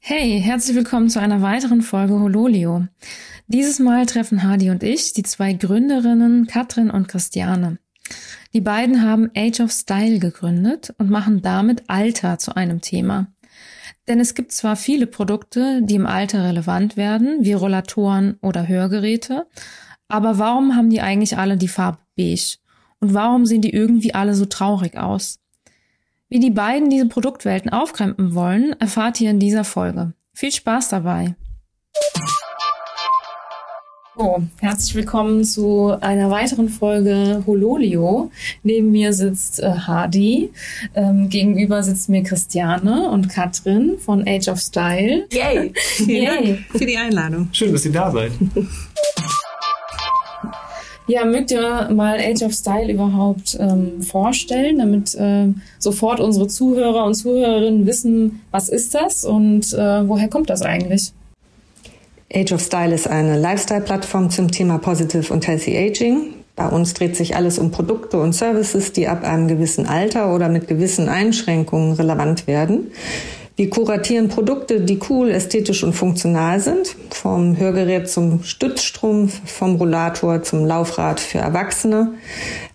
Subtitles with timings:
[0.00, 2.88] Hey, herzlich willkommen zu einer weiteren Folge Hololio.
[3.46, 7.78] Dieses Mal treffen Hadi und ich die zwei Gründerinnen Katrin und Christiane.
[8.52, 13.28] Die beiden haben Age of Style gegründet und machen damit Alter zu einem Thema.
[14.08, 19.46] Denn es gibt zwar viele Produkte, die im Alter relevant werden, wie Rollatoren oder Hörgeräte,
[20.08, 22.58] aber warum haben die eigentlich alle die Farbe beige?
[23.00, 25.38] Und warum sehen die irgendwie alle so traurig aus?
[26.28, 30.12] Wie die beiden diese Produktwelten aufkrempeln wollen, erfahrt ihr in dieser Folge.
[30.32, 31.34] Viel Spaß dabei!
[34.18, 38.30] So, herzlich willkommen zu einer weiteren Folge Hololio.
[38.62, 40.50] Neben mir sitzt äh, Hadi,
[40.94, 45.26] ähm, gegenüber sitzt mir Christiane und Katrin von Age of Style.
[45.30, 45.72] Yay!
[46.06, 46.64] Yay!
[46.70, 47.50] für die Einladung.
[47.52, 48.32] Schön, dass ihr da seid.
[51.08, 55.46] Ja, mögt ihr mal Age of Style überhaupt ähm, vorstellen, damit äh,
[55.78, 61.12] sofort unsere Zuhörer und Zuhörerinnen wissen, was ist das und äh, woher kommt das eigentlich?
[62.34, 66.34] Age of Style ist eine Lifestyle-Plattform zum Thema Positive und Healthy Aging.
[66.56, 70.48] Bei uns dreht sich alles um Produkte und Services, die ab einem gewissen Alter oder
[70.48, 72.90] mit gewissen Einschränkungen relevant werden.
[73.56, 76.94] Wir kuratieren Produkte, die cool, ästhetisch und funktional sind.
[77.10, 82.12] Vom Hörgerät zum Stützstrumpf, vom Rollator zum Laufrad für Erwachsene.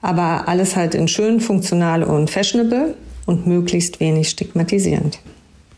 [0.02, 2.96] Aber alles halt in schön, funktional und fashionable
[3.28, 5.20] und möglichst wenig stigmatisierend.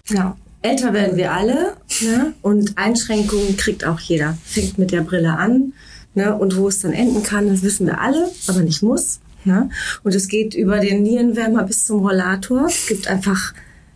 [0.07, 2.33] Ja, älter werden wir alle ne?
[2.41, 4.37] und Einschränkungen kriegt auch jeder.
[4.45, 5.73] Fängt mit der Brille an
[6.15, 6.33] ne?
[6.33, 9.19] und wo es dann enden kann, das wissen wir alle, aber nicht muss.
[9.43, 9.69] Ne?
[10.03, 12.67] Und es geht über den Nierenwärmer bis zum Rollator.
[12.67, 13.53] Es gibt einfach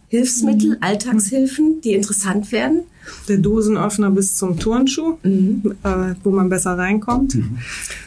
[0.10, 0.78] Hilfsmittel, mhm.
[0.80, 2.84] Alltagshilfen, die interessant werden.
[3.28, 5.76] Der Dosenöffner bis zum Turnschuh, mhm.
[5.84, 7.36] äh, wo man besser reinkommt.
[7.36, 7.58] Mhm.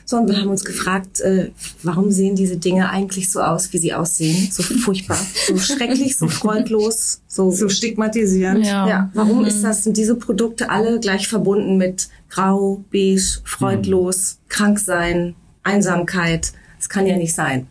[0.07, 1.51] So, und wir haben uns gefragt, äh,
[1.83, 4.49] warum sehen diese Dinge eigentlich so aus, wie sie aussehen?
[4.51, 8.65] So furchtbar, so schrecklich, so freudlos, so, so stigmatisierend.
[8.65, 8.89] Ja.
[8.89, 9.11] ja.
[9.13, 9.47] Warum mhm.
[9.47, 14.49] ist das, sind diese Produkte alle gleich verbunden mit grau, beige, freudlos, mhm.
[14.49, 16.53] krank sein, Einsamkeit?
[16.79, 17.67] Das kann ja nicht sein.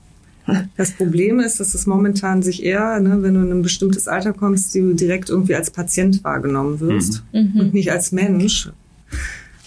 [0.78, 4.34] Das Problem ist, dass es momentan sich eher, ne, wenn du in ein bestimmtes Alter
[4.34, 7.60] kommst, du direkt irgendwie als Patient wahrgenommen wirst mhm.
[7.60, 8.70] und nicht als Mensch.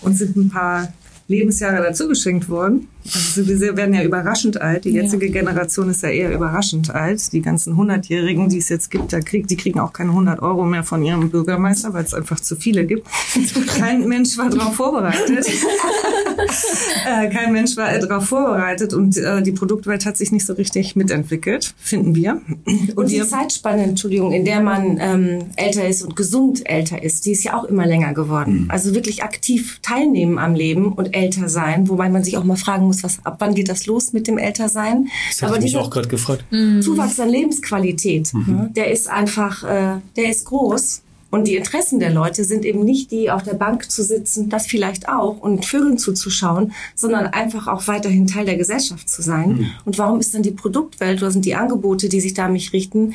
[0.03, 0.93] Und sind ein paar
[1.29, 2.89] Lebensjahre dazu geschenkt worden.
[3.05, 4.85] Also wir werden ja überraschend alt.
[4.85, 5.33] Die jetzige ja.
[5.33, 7.33] Generation ist ja eher überraschend alt.
[7.33, 10.65] Die ganzen Hundertjährigen, die es jetzt gibt, da krieg, die kriegen auch keine 100 Euro
[10.65, 13.07] mehr von ihrem Bürgermeister, weil es einfach zu viele gibt.
[13.79, 15.47] Kein Mensch war darauf vorbereitet.
[17.07, 20.97] äh, kein Mensch war darauf vorbereitet und äh, die Produktwelt hat sich nicht so richtig
[20.97, 22.41] mitentwickelt, finden wir.
[22.65, 27.27] Und, und die Zeitspanne, Entschuldigung, in der man ähm, älter ist und gesund älter ist,
[27.27, 28.65] die ist ja auch immer länger geworden.
[28.65, 28.71] Mhm.
[28.71, 32.87] Also wirklich aktiv teilnehmen am Leben und älter sein, wobei man sich auch mal fragen
[32.87, 35.09] muss, was, ab wann geht das los mit dem Ältersein?
[35.31, 36.45] Das habe ich mich auch gerade gefragt.
[36.51, 36.83] Mhm.
[36.83, 38.45] Zuwachs an Lebensqualität, mhm.
[38.47, 41.03] ne, der ist einfach, äh, der ist groß.
[41.31, 44.67] Und die Interessen der Leute sind eben nicht die, auf der Bank zu sitzen, das
[44.67, 49.49] vielleicht auch, und Vögeln zuzuschauen, sondern einfach auch weiterhin Teil der Gesellschaft zu sein.
[49.49, 49.71] Mhm.
[49.87, 52.75] Und warum ist dann die Produktwelt oder sind die Angebote, die sich da an mich
[52.75, 53.15] richten,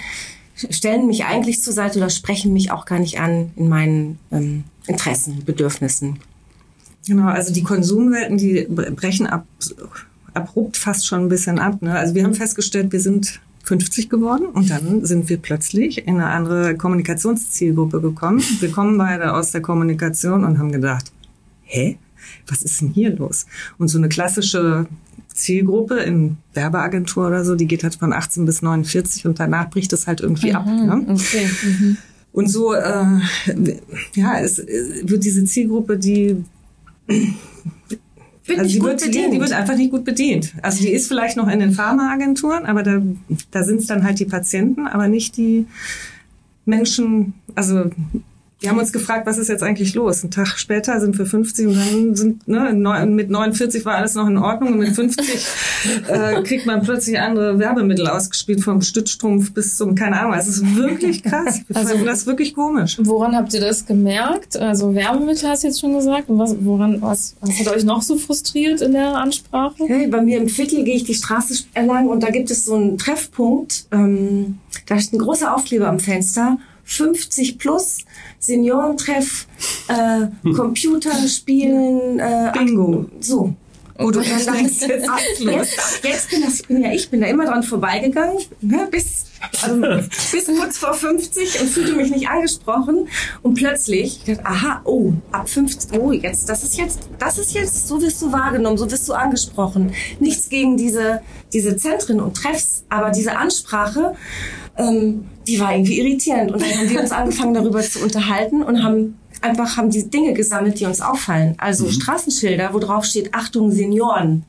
[0.56, 4.64] stellen mich eigentlich zur Seite oder sprechen mich auch gar nicht an in meinen ähm,
[4.88, 6.18] Interessen, Bedürfnissen?
[7.08, 9.46] Genau, also die Konsumwelten, die brechen ab,
[10.34, 11.82] abrupt fast schon ein bisschen ab.
[11.82, 11.94] Ne?
[11.94, 16.28] Also wir haben festgestellt, wir sind 50 geworden und dann sind wir plötzlich in eine
[16.28, 18.42] andere Kommunikationszielgruppe gekommen.
[18.62, 21.12] Wir kommen beide aus der Kommunikation und haben gedacht,
[21.64, 21.98] hä?
[22.48, 23.46] Was ist denn hier los?
[23.78, 24.88] Und so eine klassische
[25.34, 29.92] Zielgruppe in Werbeagentur oder so, die geht halt von 18 bis 49 und danach bricht
[29.92, 30.66] es halt irgendwie mhm, ab.
[30.66, 31.06] Ne?
[31.10, 31.50] Okay.
[31.64, 31.98] Mhm.
[32.32, 33.06] Und so, äh,
[34.14, 36.44] ja, es wird diese Zielgruppe, die
[37.08, 39.34] wird also die wird, bedient.
[39.34, 40.54] die wird einfach nicht gut bedient.
[40.62, 43.02] Also die ist vielleicht noch in den Pharmaagenturen, aber da,
[43.52, 45.66] da sind es dann halt die Patienten, aber nicht die
[46.66, 47.90] Menschen, also
[48.60, 50.24] wir haben uns gefragt, was ist jetzt eigentlich los?
[50.24, 52.74] Ein Tag später sind wir 50 und dann sind, ne,
[53.06, 55.48] mit 49 war alles noch in Ordnung und mit 50
[56.08, 60.76] äh, kriegt man plötzlich andere Werbemittel ausgespielt, vom Stützstrumpf bis zum, keine Ahnung, es ist
[60.76, 61.62] wirklich krass.
[61.74, 62.98] Also, das ist wirklich komisch.
[63.00, 64.58] Woran habt ihr das gemerkt?
[64.58, 66.30] Also Werbemittel hast du jetzt schon gesagt.
[66.30, 69.84] Und was, woran, was, was hat euch noch so frustriert in der Ansprache?
[69.86, 72.74] Hey, bei mir im Viertel gehe ich die Straße entlang und da gibt es so
[72.74, 73.86] einen Treffpunkt.
[73.92, 78.00] Ähm, da ist ein großer Aufkleber am Fenster 50 plus,
[78.40, 79.48] Seniorentreff,
[79.88, 80.28] äh.
[80.54, 83.06] Computerspielen, äh, Bingo.
[83.20, 83.54] So.
[84.00, 85.10] Oh, du dann ist jetzt
[85.40, 89.26] Jetzt, jetzt bin, das, bin ja ich, bin da immer dran vorbeigegangen, ne, bis,
[89.62, 93.08] also, bis kurz vor 50 und fühlte mich nicht angesprochen.
[93.42, 97.88] Und plötzlich, dachte, aha, oh, ab 50, oh, jetzt, das ist jetzt, das ist jetzt,
[97.88, 99.94] so wirst du wahrgenommen, so wirst du angesprochen.
[100.20, 101.22] Nichts gegen diese,
[101.54, 104.16] diese Zentren und Treffs, aber diese Ansprache,
[104.78, 106.52] ähm, die war irgendwie irritierend.
[106.52, 110.34] Und dann haben wir uns angefangen, darüber zu unterhalten und haben einfach haben die Dinge
[110.34, 111.56] gesammelt, die uns auffallen.
[111.58, 111.92] Also mhm.
[111.92, 114.44] Straßenschilder, wo drauf steht, Achtung, Senioren.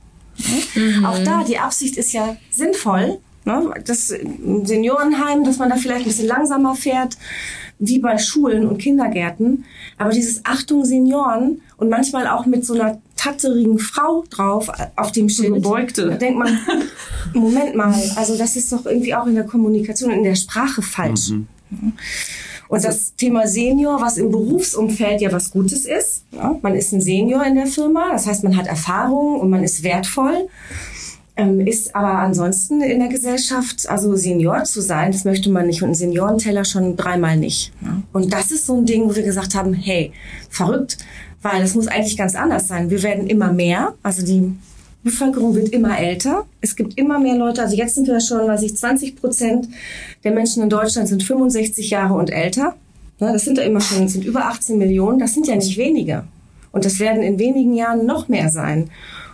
[0.74, 1.04] Mhm.
[1.04, 3.18] Auch da, die Absicht ist ja sinnvoll.
[3.44, 3.74] Ne?
[3.84, 7.16] Das Seniorenheim, dass man da vielleicht ein bisschen langsamer fährt,
[7.78, 9.64] wie bei Schulen und Kindergärten.
[9.96, 15.28] Aber dieses Achtung, Senioren und manchmal auch mit so einer tatterigen Frau drauf auf dem
[15.28, 15.54] Schild.
[15.54, 16.08] Gebeugte.
[16.08, 16.58] Da denkt man,
[17.34, 21.30] Moment mal, also das ist doch irgendwie auch in der Kommunikation, in der Sprache falsch.
[21.30, 21.46] Mhm.
[22.68, 26.24] Und das Thema Senior, was im Berufsumfeld ja was Gutes ist.
[26.32, 29.64] Ja, man ist ein Senior in der Firma, das heißt, man hat Erfahrung und man
[29.64, 30.48] ist wertvoll.
[31.36, 35.82] Ähm, ist aber ansonsten in der Gesellschaft, also Senior zu sein, das möchte man nicht
[35.82, 37.72] und ein Seniorenteller schon dreimal nicht.
[37.80, 38.02] Ja.
[38.12, 40.12] Und das ist so ein Ding, wo wir gesagt haben, hey,
[40.50, 40.98] verrückt,
[41.40, 42.90] weil das muss eigentlich ganz anders sein.
[42.90, 44.52] Wir werden immer mehr, also die
[45.02, 46.46] Bevölkerung wird immer älter.
[46.60, 47.62] Es gibt immer mehr Leute.
[47.62, 49.68] Also jetzt sind wir schon, weiß ich, 20 Prozent
[50.24, 52.76] der Menschen in Deutschland sind 65 Jahre und älter.
[53.18, 55.18] Das sind da immer schon, sind über 18 Millionen.
[55.18, 56.24] Das sind ja nicht wenige.
[56.72, 58.90] Und das werden in wenigen Jahren noch mehr sein.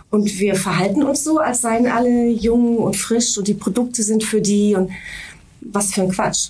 [0.09, 4.23] Und wir verhalten uns so, als seien alle jung und frisch und die Produkte sind
[4.23, 4.91] für die und
[5.61, 6.49] was für ein Quatsch.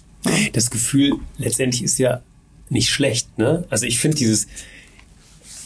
[0.53, 2.21] Das Gefühl letztendlich ist ja
[2.69, 3.63] nicht schlecht, ne?
[3.69, 4.47] Also ich finde dieses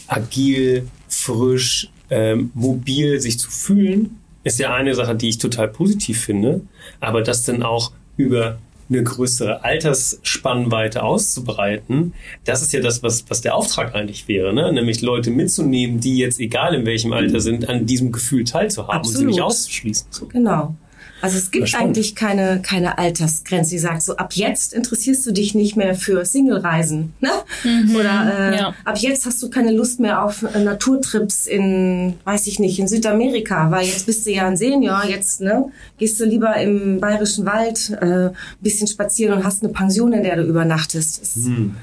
[0.08, 6.22] agil, frisch, ähm, mobil sich zu fühlen, ist ja eine Sache, die ich total positiv
[6.22, 6.62] finde.
[7.00, 8.58] Aber das dann auch über
[8.90, 12.14] eine größere Altersspannweite auszubreiten,
[12.46, 14.74] das ist ja das, was, was der Auftrag eigentlich wäre, ne?
[14.74, 19.16] nämlich Leute mitzunehmen, die jetzt, egal in welchem Alter sind, an diesem Gefühl teilzuhaben Absolut.
[19.16, 20.08] und sie nicht auszuschließen.
[20.30, 20.76] Genau.
[21.22, 25.56] Also es gibt eigentlich keine, keine Altersgrenze, die sagt, so ab jetzt interessierst du dich
[25.56, 27.14] nicht mehr für Single-Reisen.
[27.20, 27.30] Ne?
[27.64, 28.76] Mhm, Oder äh, ja.
[28.86, 32.88] ab jetzt hast du keine Lust mehr auf äh, Naturtrips in, weiß ich nicht, in
[32.88, 35.66] Südamerika, weil jetzt bist du ja ein Senior, jetzt ne,
[35.98, 38.30] gehst du lieber im bayerischen Wald äh,
[38.62, 41.38] bisschen spazieren und hast eine Pension, in der du übernachtest.
[41.38, 41.76] Mhm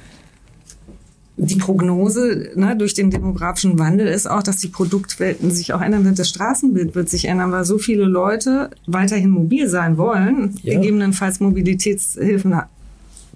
[1.39, 6.05] die Prognose ne, durch den demografischen Wandel ist auch, dass die Produktwelten sich auch ändern
[6.05, 6.19] wird.
[6.19, 10.75] Das Straßenbild wird sich ändern, weil so viele Leute weiterhin mobil sein wollen, ja.
[10.75, 12.55] gegebenenfalls Mobilitätshilfen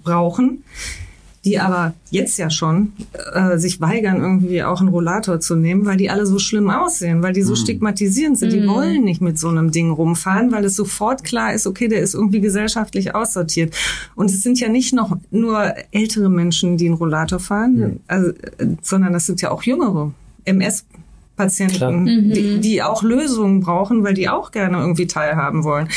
[0.03, 0.63] brauchen
[1.43, 2.93] die aber jetzt ja schon
[3.33, 7.23] äh, sich weigern, irgendwie auch einen Rollator zu nehmen, weil die alle so schlimm aussehen,
[7.23, 7.57] weil die so mhm.
[7.57, 8.53] stigmatisierend sind.
[8.53, 8.67] Die mhm.
[8.67, 12.13] wollen nicht mit so einem Ding rumfahren, weil es sofort klar ist, okay, der ist
[12.13, 13.75] irgendwie gesellschaftlich aussortiert.
[14.15, 17.99] Und es sind ja nicht noch nur ältere Menschen, die einen Rollator fahren, mhm.
[18.07, 20.13] also, äh, sondern das sind ja auch jüngere.
[20.45, 20.85] MS
[21.41, 22.61] Patienten, die, mhm.
[22.61, 25.89] die auch Lösungen brauchen, weil die auch gerne irgendwie teilhaben wollen.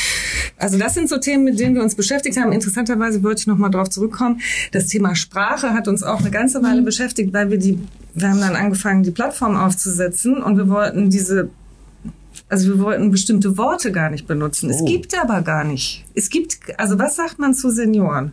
[0.56, 2.50] Also das sind so Themen, mit denen wir uns beschäftigt haben.
[2.52, 4.40] Interessanterweise wollte ich noch mal darauf zurückkommen.
[4.72, 6.86] Das Thema Sprache hat uns auch eine ganze Weile mhm.
[6.86, 7.78] beschäftigt, weil wir die,
[8.14, 11.50] wir haben dann angefangen, die Plattform aufzusetzen und wir wollten diese
[12.48, 14.70] also wir wollten bestimmte Worte gar nicht benutzen.
[14.70, 14.74] Oh.
[14.74, 16.04] Es gibt aber gar nicht.
[16.14, 18.32] Es gibt, also was sagt man zu Senioren?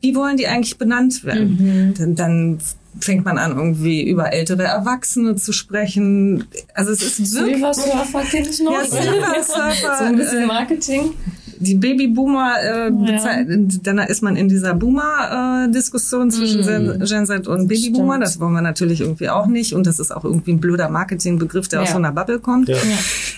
[0.00, 1.58] Wie wollen die eigentlich benannt werden?
[1.60, 1.94] Mhm.
[1.94, 2.58] Dann, dann
[2.98, 6.44] fängt man an, irgendwie über ältere Erwachsene zu sprechen.
[6.74, 7.56] Also es ist wirklich...
[7.56, 8.72] Silversurfer kenne ich noch.
[8.72, 9.96] Ja, Silversurfer.
[9.98, 11.12] so ein bisschen Marketing
[11.60, 13.44] die Babyboomer, äh, ja.
[13.82, 17.04] dann ist man in dieser Boomer-Diskussion äh, zwischen mm.
[17.04, 18.18] Gen Z und Babyboomer.
[18.18, 19.74] Das wollen wir natürlich irgendwie auch nicht.
[19.74, 21.82] Und das ist auch irgendwie ein blöder Marketingbegriff, der ja.
[21.84, 22.70] aus so einer Bubble kommt.
[22.70, 22.76] Ja.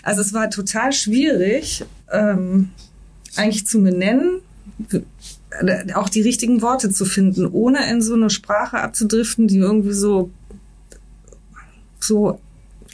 [0.04, 2.70] Also es war total schwierig, ähm,
[3.34, 4.40] eigentlich zu benennen,
[4.92, 5.00] äh,
[5.94, 10.30] auch die richtigen Worte zu finden, ohne in so eine Sprache abzudriften, die irgendwie so
[12.00, 12.40] so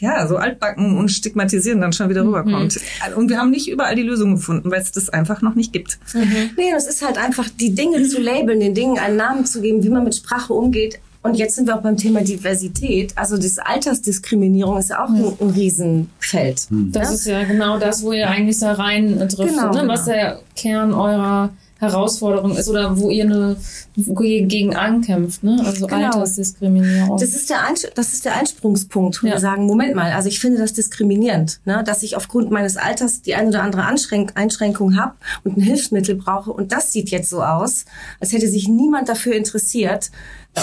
[0.01, 2.35] ja, so altbacken und stigmatisieren dann schon wieder mhm.
[2.35, 2.79] rüberkommt.
[3.17, 5.99] Und wir haben nicht überall die Lösung gefunden, weil es das einfach noch nicht gibt.
[6.15, 6.51] Mhm.
[6.57, 9.83] Nee, das ist halt einfach, die Dinge zu labeln, den Dingen einen Namen zu geben,
[9.83, 11.01] wie man mit Sprache umgeht.
[11.23, 13.13] Und jetzt sind wir auch beim Thema Diversität.
[13.17, 16.71] Also das Altersdiskriminierung ist ja auch ein, ein Riesenfeld.
[16.71, 16.93] Mhm.
[16.93, 17.15] Das ja?
[17.15, 19.89] ist ja genau das, wo ihr eigentlich da rein driftet, genau, ne?
[19.89, 23.57] was der Kern eurer Herausforderung ist oder wo ihr eine
[23.95, 25.63] wo ihr gegen ankämpft, ne?
[25.65, 26.07] Also genau.
[26.07, 27.19] Altersdiskriminierung.
[27.19, 27.59] Das ist der
[27.95, 29.35] das ist der Einsprungspunkt, wo ja.
[29.35, 31.83] wir sagen, Moment mal, also ich finde das diskriminierend, ne?
[31.85, 36.17] dass ich aufgrund meines Alters die eine oder andere Anschränk Einschränkung habe und ein Hilfsmittel
[36.17, 37.85] brauche und das sieht jetzt so aus,
[38.21, 40.11] als hätte sich niemand dafür interessiert,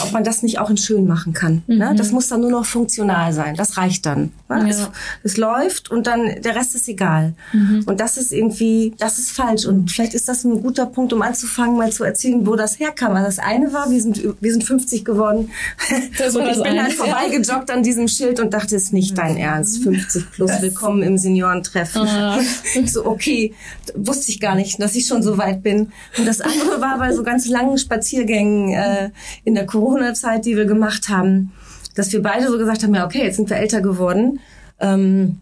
[0.04, 1.64] ob man das nicht auch in schön machen kann.
[1.68, 1.78] Mhm.
[1.78, 1.94] Ne?
[1.96, 3.56] Das muss dann nur noch funktional sein.
[3.56, 4.32] Das reicht dann.
[4.50, 4.60] Ne?
[4.62, 4.68] Ja.
[4.68, 4.90] Es,
[5.24, 7.34] es läuft und dann der Rest ist egal.
[7.54, 7.84] Mhm.
[7.86, 9.66] Und das ist irgendwie, das ist falsch.
[9.66, 13.14] Und vielleicht ist das ein guter Punkt, um anzufangen, mal zu erzählen, wo das herkam.
[13.14, 15.50] Also das eine war, wir sind, wir sind 50 geworden.
[16.18, 19.18] Das und ich das bin halt vorbeigejoggt an diesem Schild und dachte, es ist nicht
[19.18, 19.84] dein Ernst.
[19.84, 22.02] 50 plus, willkommen im Seniorentreffen.
[22.08, 22.40] Ah.
[22.86, 23.54] So, okay,
[23.96, 25.92] wusste ich gar nicht, dass ich schon so weit bin.
[26.18, 29.10] Und das andere war bei so ganz langen Spaziergängen äh,
[29.44, 31.52] in der Corona-Zeit, die wir gemacht haben,
[31.96, 34.40] dass wir beide so gesagt haben, ja, okay, jetzt sind wir älter geworden.
[34.80, 35.42] Ähm,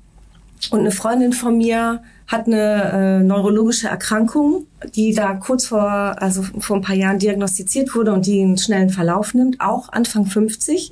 [0.72, 6.42] und eine Freundin von mir hat eine äh, neurologische Erkrankung, die da kurz vor, also
[6.60, 10.92] vor ein paar Jahren diagnostiziert wurde und die einen schnellen Verlauf nimmt, auch Anfang 50.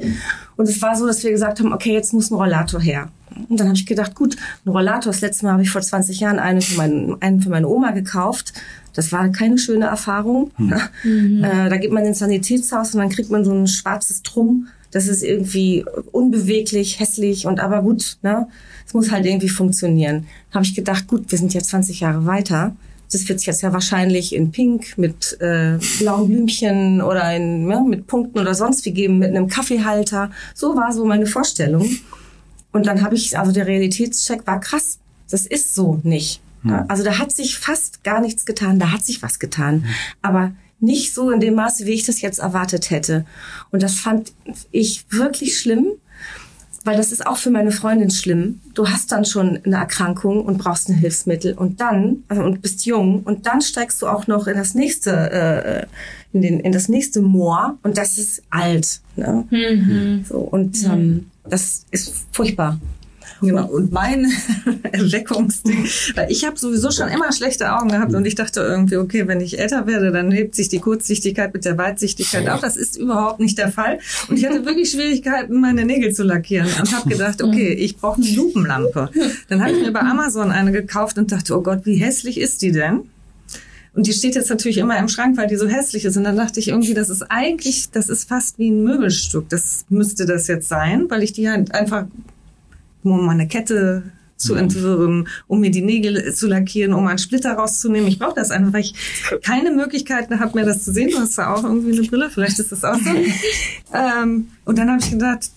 [0.58, 3.10] Und es war so, dass wir gesagt haben, okay, jetzt muss ein Rollator her.
[3.50, 6.20] Und dann habe ich gedacht, gut, ein Rollator, das letzte Mal habe ich vor 20
[6.20, 8.54] Jahren einen für, meinen, einen für meine Oma gekauft.
[8.94, 10.52] Das war keine schöne Erfahrung.
[11.44, 14.68] Äh, da geht man ins Sanitätshaus und dann kriegt man so ein schwarzes Drum.
[14.92, 18.48] Das ist irgendwie unbeweglich, hässlich und aber gut, ne?
[18.86, 20.28] Es muss halt irgendwie funktionieren.
[20.52, 22.76] Habe ich gedacht, gut, wir sind jetzt 20 Jahre weiter.
[23.12, 28.08] Das wird jetzt ja wahrscheinlich in Pink mit äh, blauen Blümchen oder in, ja, mit
[28.08, 30.32] Punkten oder sonst wie geben, mit einem Kaffeehalter.
[30.54, 31.90] So war so meine Vorstellung.
[32.74, 35.00] Und dann habe ich, also der Realitätscheck war krass.
[35.30, 36.42] Das ist so nicht.
[36.64, 38.80] Ja, Also da hat sich fast gar nichts getan.
[38.80, 39.86] Da hat sich was getan.
[40.22, 43.26] Aber nicht so in dem Maße, wie ich das jetzt erwartet hätte.
[43.72, 44.34] Und das fand
[44.72, 45.88] ich wirklich schlimm,
[46.84, 48.60] weil das ist auch für meine Freundin schlimm.
[48.74, 52.86] Du hast dann schon eine Erkrankung und brauchst ein Hilfsmittel und dann also, und bist
[52.86, 55.86] jung und dann steigst du auch noch in das nächste äh,
[56.34, 59.02] in, den, in das nächste Moor und das ist alt.
[59.16, 59.46] Ne?
[59.52, 60.26] Mhm.
[60.28, 62.80] So, und ähm, das ist furchtbar.
[63.42, 63.68] Genau.
[63.68, 64.32] Und mein
[64.92, 69.28] Erweckungsding, weil ich habe sowieso schon immer schlechte Augen gehabt und ich dachte irgendwie, okay,
[69.28, 72.62] wenn ich älter werde, dann hebt sich die Kurzsichtigkeit mit der Weitsichtigkeit auf.
[72.62, 74.00] Das ist überhaupt nicht der Fall.
[74.30, 78.22] Und ich hatte wirklich Schwierigkeiten, meine Nägel zu lackieren und habe gedacht, okay, ich brauche
[78.22, 79.10] eine Lupenlampe.
[79.50, 82.62] Dann habe ich mir bei Amazon eine gekauft und dachte, oh Gott, wie hässlich ist
[82.62, 83.02] die denn?
[83.94, 86.16] Und die steht jetzt natürlich immer im Schrank, weil die so hässlich ist.
[86.16, 89.50] Und dann dachte ich irgendwie, das ist eigentlich, das ist fast wie ein Möbelstück.
[89.50, 92.06] Das müsste das jetzt sein, weil ich die halt einfach,
[93.04, 94.04] um mal eine Kette
[94.38, 98.08] zu entwirren, um mir die Nägel zu lackieren, um einen Splitter rauszunehmen.
[98.08, 98.96] Ich brauche das einfach, weil ich
[99.44, 101.12] keine Möglichkeiten habe, mir das zu sehen.
[101.12, 103.10] Du hast da auch irgendwie eine Brille, vielleicht ist das auch so.
[103.94, 105.52] ähm, und dann habe ich gedacht,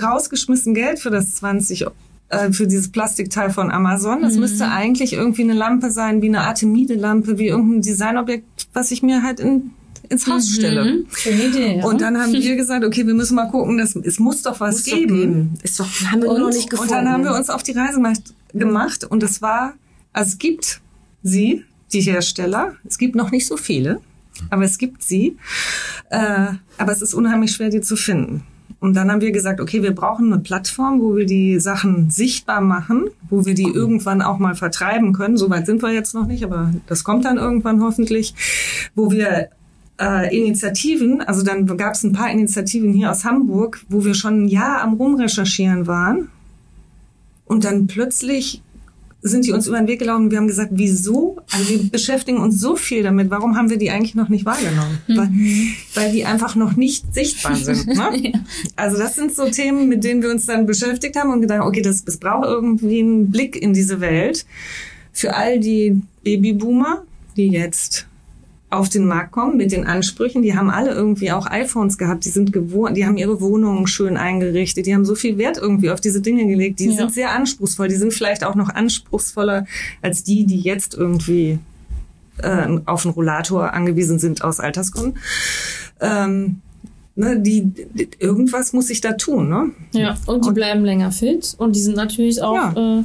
[0.00, 1.86] rausgeschmissen Geld für das 20
[2.28, 4.22] äh, für dieses Plastikteil von Amazon.
[4.22, 9.02] Das müsste eigentlich irgendwie eine Lampe sein, wie eine Artemide-Lampe, wie irgendein Designobjekt, was ich
[9.02, 9.72] mir halt in,
[10.12, 10.84] ins Haus stelle.
[10.84, 11.06] Mhm.
[11.16, 11.76] Schöne Idee.
[11.78, 11.84] Ja.
[11.84, 14.76] Und dann haben wir gesagt, okay, wir müssen mal gucken, das, es muss doch was
[14.76, 15.16] Muss doch geben.
[15.16, 15.54] geben.
[15.62, 16.92] Ist doch, haben wir Und, noch nicht gefunden.
[16.92, 19.74] und dann haben wir uns auf die Reise gemacht- gemacht und es war,
[20.12, 20.80] also es gibt
[21.22, 24.00] sie, die Hersteller, es gibt noch nicht so viele,
[24.50, 25.36] aber es gibt sie,
[26.10, 28.42] äh, aber es ist unheimlich schwer, die zu finden.
[28.80, 32.60] Und dann haben wir gesagt, okay, wir brauchen eine Plattform, wo wir die Sachen sichtbar
[32.60, 35.36] machen, wo wir die irgendwann auch mal vertreiben können.
[35.36, 38.34] Soweit sind wir jetzt noch nicht, aber das kommt dann irgendwann hoffentlich,
[38.96, 39.50] wo wir
[40.00, 44.44] äh, Initiativen, also dann gab es ein paar Initiativen hier aus Hamburg, wo wir schon
[44.44, 46.28] ein Jahr am Rumrecherchieren waren.
[47.44, 48.62] Und dann plötzlich
[49.24, 51.36] sind die uns über den Weg gelaufen wir haben gesagt, wieso?
[51.52, 54.98] Also wir beschäftigen uns so viel damit, warum haben wir die eigentlich noch nicht wahrgenommen?
[55.06, 55.30] Weil,
[55.94, 57.86] weil die einfach noch nicht sichtbar sind.
[57.92, 58.32] Ne?
[58.74, 61.82] Also das sind so Themen, mit denen wir uns dann beschäftigt haben und gedacht, okay,
[61.82, 64.44] das, das braucht irgendwie einen Blick in diese Welt.
[65.12, 67.02] Für all die Babyboomer,
[67.36, 68.06] die jetzt
[68.72, 70.42] auf den Markt kommen mit den Ansprüchen.
[70.42, 72.24] Die haben alle irgendwie auch iPhones gehabt.
[72.24, 74.86] Die sind gewohnt, die haben ihre Wohnungen schön eingerichtet.
[74.86, 76.80] Die haben so viel Wert irgendwie auf diese Dinge gelegt.
[76.80, 76.92] Die Ja.
[76.96, 77.88] sind sehr anspruchsvoll.
[77.88, 79.66] Die sind vielleicht auch noch anspruchsvoller
[80.00, 81.58] als die, die jetzt irgendwie
[82.38, 85.18] äh, auf einen Rollator angewiesen sind aus Altersgründen.
[86.00, 86.60] Ähm,
[87.14, 89.70] ne, die, die, irgendwas muss ich da tun, ne?
[89.92, 93.02] Ja, und die bleiben länger fit und die sind natürlich auch äh,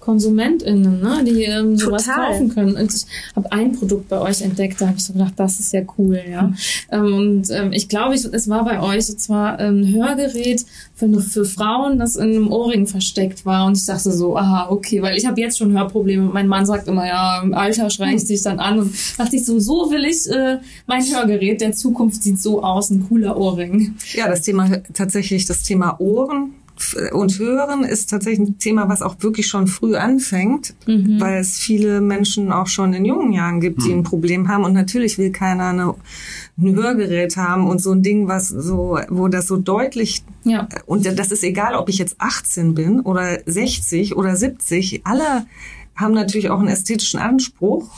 [0.00, 1.24] KonsumentInnen, ne?
[1.24, 2.74] die ähm, sowas kaufen können.
[2.76, 3.04] Und ich
[3.36, 6.20] habe ein Produkt bei euch entdeckt, da habe ich so gedacht, das ist ja cool,
[6.30, 6.52] ja.
[6.90, 10.64] Ähm, und ähm, ich glaube, ich, es war bei euch, und zwar ein Hörgerät
[10.94, 13.66] für, eine- für Frauen, das in einem Ohrring versteckt war.
[13.66, 16.24] Und ich dachte so, aha, okay, weil ich habe jetzt schon Hörprobleme.
[16.32, 18.78] Mein Mann sagt immer, ja, im Alter schreist dich dann an.
[18.80, 22.90] Und dachte ich so, so will ich äh, mein Hörgerät der Zukunft sieht so aus,
[22.90, 23.96] ein cooler Ohrring.
[24.14, 26.54] Ja, das Thema tatsächlich das Thema Ohren
[27.12, 30.74] und Hören ist tatsächlich ein Thema, was auch wirklich schon früh anfängt,
[31.20, 34.64] weil es viele Menschen auch schon in jungen Jahren gibt, die ein Problem haben.
[34.64, 35.94] Und natürlich will keiner eine,
[36.58, 40.68] ein Hörgerät haben und so ein Ding, was so, wo das so deutlich Ja.
[40.86, 45.46] und das ist egal, ob ich jetzt 18 bin oder 60 oder 70, alle
[45.96, 47.88] haben natürlich auch einen ästhetischen Anspruch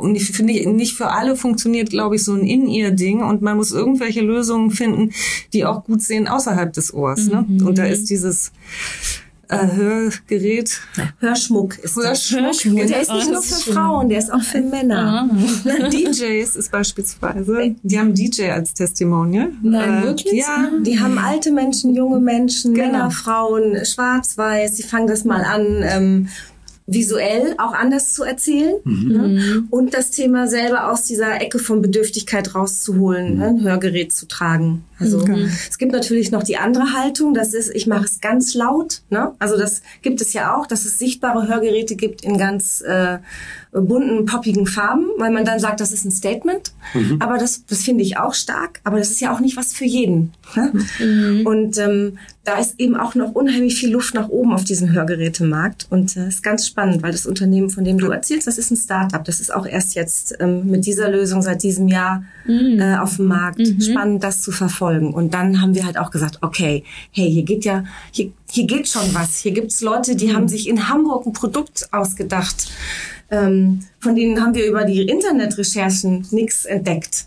[0.00, 3.72] und ich finde, nicht für alle funktioniert, glaube ich, so ein In-Ear-Ding und man muss
[3.72, 5.12] irgendwelche Lösungen finden,
[5.52, 7.26] die auch gut sehen außerhalb des Ohrs.
[7.26, 7.44] Ne?
[7.46, 7.66] Mhm.
[7.66, 8.52] Und da ist dieses
[9.50, 10.80] äh, Hörgerät.
[11.18, 12.40] Hörschmuck ist Hörschmuck.
[12.40, 12.86] Hörschmuck.
[12.86, 15.28] Der ist nicht nur für Frauen, der ist auch für Männer.
[15.28, 15.88] Ah.
[15.88, 19.50] DJs ist beispielsweise, die haben DJ als Testimonial.
[19.62, 20.34] Nein, äh, wirklich?
[20.34, 22.86] Ja, die haben alte Menschen, junge Menschen, genau.
[22.86, 26.28] Männer, Frauen, schwarz-weiß, die fangen das mal an, ähm,
[26.92, 29.12] visuell auch anders zu erzählen mhm.
[29.12, 29.62] ne?
[29.70, 33.38] und das Thema selber aus dieser Ecke von Bedürftigkeit rauszuholen, mhm.
[33.38, 33.46] ne?
[33.46, 34.84] ein Hörgerät zu tragen.
[34.98, 35.48] Also okay.
[35.68, 39.02] es gibt natürlich noch die andere Haltung, das ist, ich mache es ganz laut.
[39.08, 39.32] Ne?
[39.38, 43.18] Also das gibt es ja auch, dass es sichtbare Hörgeräte gibt in ganz äh,
[43.72, 46.72] bunten, poppigen Farben, weil man dann sagt, das ist ein Statement.
[46.92, 47.16] Mhm.
[47.20, 48.80] Aber das, das finde ich auch stark.
[48.84, 50.32] Aber das ist ja auch nicht was für jeden.
[50.56, 50.72] Ne?
[50.98, 51.46] Mhm.
[51.46, 55.86] Und ähm, da ist eben auch noch unheimlich viel Luft nach oben auf diesem Hörgerätemarkt.
[55.90, 58.72] Und es äh, ist ganz spannend, weil das Unternehmen, von dem du erzählst, das ist
[58.72, 59.24] ein Startup.
[59.24, 62.80] Das ist auch erst jetzt ähm, mit dieser Lösung seit diesem Jahr mhm.
[62.80, 63.58] äh, auf dem Markt.
[63.58, 63.80] Mhm.
[63.80, 65.14] Spannend, das zu verfolgen.
[65.14, 68.88] Und dann haben wir halt auch gesagt, okay, hey, hier geht ja, hier, hier geht
[68.88, 69.38] schon was.
[69.38, 70.34] Hier gibt's Leute, die mhm.
[70.34, 72.72] haben sich in Hamburg ein Produkt ausgedacht.
[73.30, 77.26] Ähm, von denen haben wir über die Internetrecherchen nichts entdeckt.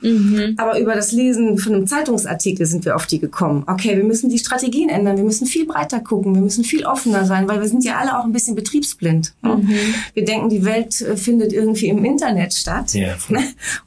[0.00, 0.54] Mhm.
[0.58, 3.64] Aber über das Lesen von einem Zeitungsartikel sind wir auf die gekommen.
[3.66, 7.24] Okay, wir müssen die Strategien ändern, wir müssen viel breiter gucken, wir müssen viel offener
[7.24, 9.34] sein, weil wir sind ja alle auch ein bisschen betriebsblind.
[9.42, 9.68] Mhm.
[10.14, 12.94] Wir denken, die Welt äh, findet irgendwie im Internet statt.
[12.94, 13.16] Ja,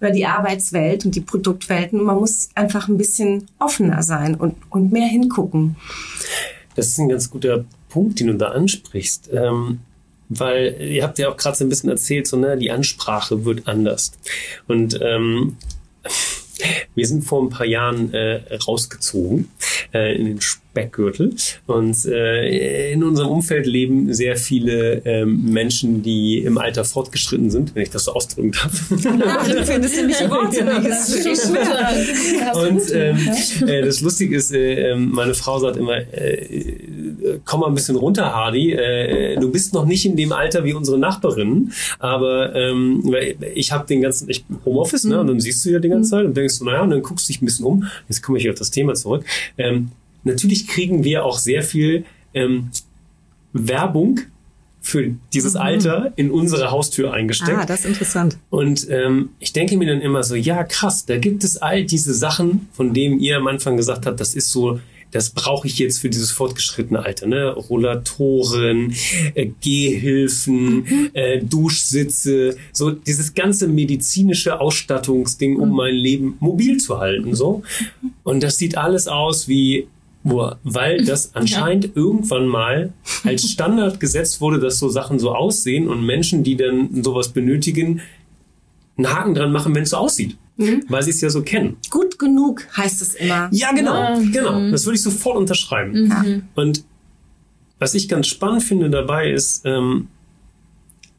[0.02, 2.00] Oder die Arbeitswelt und die Produktwelten.
[2.00, 5.78] Und man muss einfach ein bisschen offener sein und, und mehr hingucken.
[6.76, 9.30] Das ist ein ganz guter Punkt, den du da ansprichst.
[9.34, 9.80] Ähm
[10.30, 13.68] weil ihr habt ja auch gerade so ein bisschen erzählt, so ne, die Ansprache wird
[13.68, 14.14] anders.
[14.68, 15.58] Und ähm,
[16.96, 19.50] wir sind vor ein paar Jahren äh, rausgezogen
[19.94, 21.36] äh, in den Speckgürtel
[21.68, 27.76] und äh, in unserem Umfeld leben sehr viele ähm, Menschen, die im Alter fortgeschritten sind,
[27.76, 28.92] wenn ich das so ausdrücken darf.
[29.04, 30.64] Ja, du findest nämlich Worte
[32.54, 33.18] Und ähm,
[33.68, 36.88] äh, das Lustige ist, äh, ähm, meine Frau sagt immer, äh,
[37.46, 38.74] komm mal ein bisschen runter, Hardy.
[38.74, 43.04] Äh, du bist noch nicht in dem Alter wie unsere Nachbarinnen, aber ähm,
[43.56, 46.26] ich habe den ganzen, ich Homeoffice, ne, und dann siehst du ja die ganze Zeit
[46.26, 47.86] und denkst du, naja, und dann guckst du dich ein bisschen um.
[48.08, 49.26] Jetzt komme ich auf das Thema zurück.
[49.58, 49.90] Ähm,
[50.24, 52.70] natürlich kriegen wir auch sehr viel ähm,
[53.54, 54.20] Werbung
[54.82, 55.60] für dieses mhm.
[55.60, 57.58] Alter in unsere Haustür eingesteckt.
[57.58, 58.38] Ah, das ist interessant.
[58.50, 62.14] Und ähm, ich denke mir dann immer so, ja krass, da gibt es all diese
[62.14, 64.80] Sachen, von denen ihr am Anfang gesagt habt, das ist so
[65.12, 67.28] das brauche ich jetzt für dieses fortgeschrittene Alter.
[67.28, 67.52] Ne?
[67.52, 68.94] Rollatoren,
[69.34, 71.10] äh, Gehhilfen, mhm.
[71.14, 75.76] äh, Duschsitze, so dieses ganze medizinische Ausstattungsding, um mhm.
[75.76, 77.36] mein Leben mobil zu halten.
[77.36, 77.64] So.
[78.24, 79.88] Und das sieht alles aus wie
[80.22, 81.92] weil das anscheinend ja.
[81.96, 82.94] irgendwann mal
[83.24, 88.02] als Standard gesetzt wurde, dass so Sachen so aussehen und Menschen, die dann sowas benötigen,
[88.98, 90.38] einen Haken dran machen, wenn es so aussieht.
[90.60, 90.84] Mhm.
[90.90, 91.78] Weil sie es ja so kennen.
[91.90, 93.48] Gut genug heißt es immer.
[93.52, 94.20] Ja, genau.
[94.32, 94.60] Genau.
[94.60, 94.72] Mhm.
[94.72, 96.08] Das würde ich sofort unterschreiben.
[96.08, 96.44] Mhm.
[96.56, 96.84] Und
[97.80, 100.10] was ich ganz spannend finde dabei ist, ähm,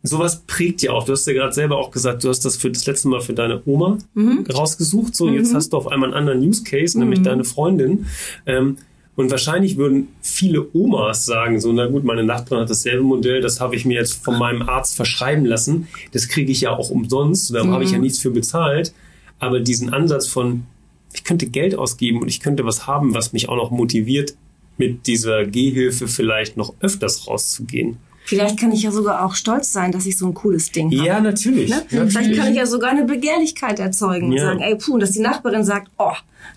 [0.03, 1.05] sowas prägt ja auch.
[1.05, 3.33] Du hast ja gerade selber auch gesagt, du hast das für das letzte Mal für
[3.33, 4.44] deine Oma mhm.
[4.53, 5.16] rausgesucht.
[5.16, 5.57] So, jetzt mhm.
[5.57, 7.24] hast du auf einmal einen anderen Use Case, nämlich mhm.
[7.24, 8.07] deine Freundin.
[8.44, 8.76] Ähm,
[9.16, 13.61] und wahrscheinlich würden viele Omas sagen, so, na gut, meine Nachbarin hat dasselbe Modell, das
[13.61, 15.88] habe ich mir jetzt von meinem Arzt verschreiben lassen.
[16.12, 17.70] Das kriege ich ja auch umsonst, da mhm.
[17.72, 18.92] habe ich ja nichts für bezahlt.
[19.40, 20.64] Aber diesen Ansatz von,
[21.12, 24.35] ich könnte Geld ausgeben und ich könnte was haben, was mich auch noch motiviert,
[24.76, 27.98] mit dieser Gehhilfe vielleicht noch öfters rauszugehen.
[28.24, 31.06] Vielleicht kann ich ja sogar auch stolz sein, dass ich so ein cooles Ding habe.
[31.06, 31.70] Ja, natürlich.
[31.70, 31.76] Ne?
[31.76, 32.12] natürlich.
[32.12, 34.42] Vielleicht kann ich ja sogar eine Begehrlichkeit erzeugen ja.
[34.42, 36.12] und sagen, ey, puh, dass die Nachbarin sagt, oh,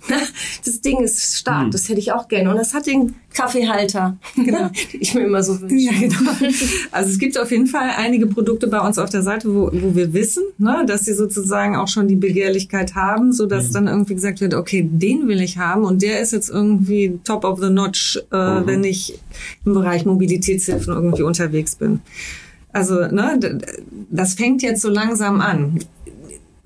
[0.65, 1.71] das Ding ist stark, hm.
[1.71, 2.49] das hätte ich auch gerne.
[2.49, 4.69] Und das hat den Kaffeehalter, genau.
[4.69, 5.75] den ich mir immer so wünsche.
[5.75, 6.31] Ja, genau.
[6.91, 9.95] Also es gibt auf jeden Fall einige Produkte bei uns auf der Seite, wo, wo
[9.95, 13.73] wir wissen, ne, dass sie sozusagen auch schon die Begehrlichkeit haben, so dass mhm.
[13.73, 17.45] dann irgendwie gesagt wird, okay, den will ich haben und der ist jetzt irgendwie top
[17.45, 18.67] of the notch, äh, mhm.
[18.67, 19.19] wenn ich
[19.65, 22.01] im Bereich Mobilitätshilfen irgendwie unterwegs bin.
[22.71, 23.59] Also, ne,
[24.09, 25.79] das fängt jetzt so langsam an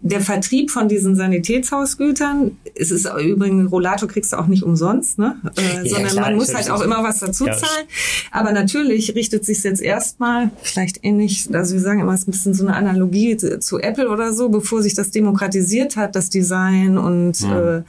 [0.02, 5.38] der Vertrieb von diesen Sanitätshausgütern, es ist übrigens, Rollator kriegst du auch nicht umsonst, ne?
[5.58, 7.88] Äh, ja, sondern klar, man muss halt auch immer was dazu zahlen.
[8.32, 12.32] Aber natürlich richtet sich jetzt erstmal, vielleicht ähnlich, also wir sagen immer, es ist ein
[12.32, 16.30] bisschen so eine Analogie zu, zu Apple oder so, bevor sich das demokratisiert hat, das
[16.30, 17.52] Design und mhm.
[17.52, 17.82] äh,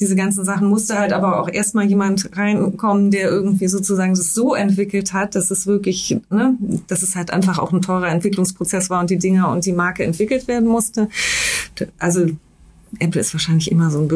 [0.00, 4.54] diese ganzen Sachen, musste halt aber auch erstmal jemand reinkommen, der irgendwie sozusagen das so
[4.54, 9.00] entwickelt hat, dass es wirklich, ne, dass es halt einfach auch ein teurer Entwicklungsprozess war
[9.00, 11.08] und die Dinger und die Marke entwickelt werden musste
[11.98, 12.26] also
[12.98, 14.08] Apple ist wahrscheinlich immer so ein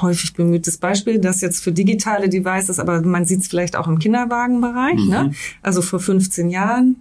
[0.00, 3.98] häufig bemühtes Beispiel, das jetzt für digitale Devices, aber man sieht es vielleicht auch im
[3.98, 4.96] Kinderwagenbereich.
[4.96, 5.02] Ne?
[5.02, 5.28] Mhm.
[5.28, 5.34] Ne?
[5.62, 6.96] Also vor 15 Jahren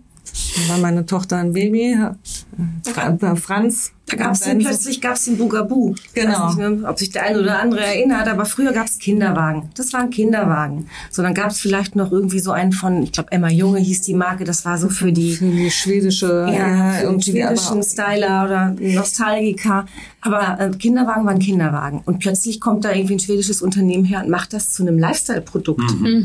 [0.67, 3.93] war meine Tochter ein Baby, äh, Franz.
[4.09, 5.93] Da gab es den, plötzlich gab's den Bugaboo.
[6.13, 6.31] Genau.
[6.31, 8.99] Ich weiß nicht mehr, ob sich der eine oder andere erinnert, aber früher gab es
[8.99, 9.69] Kinderwagen.
[9.75, 10.87] Das war ein Kinderwagen.
[11.11, 14.03] So, dann gab es vielleicht noch irgendwie so einen von, ich glaube Emma Junge hieß
[14.03, 17.57] die Marke, das war so für die, Für die schwedische, ja, für den irgendwie, aber
[17.57, 19.85] schwedischen Styler oder Nostalgiker.
[20.21, 22.01] Aber äh, Kinderwagen waren Kinderwagen.
[22.05, 25.83] Und plötzlich kommt da irgendwie ein schwedisches Unternehmen her und macht das zu einem Lifestyle-Produkt.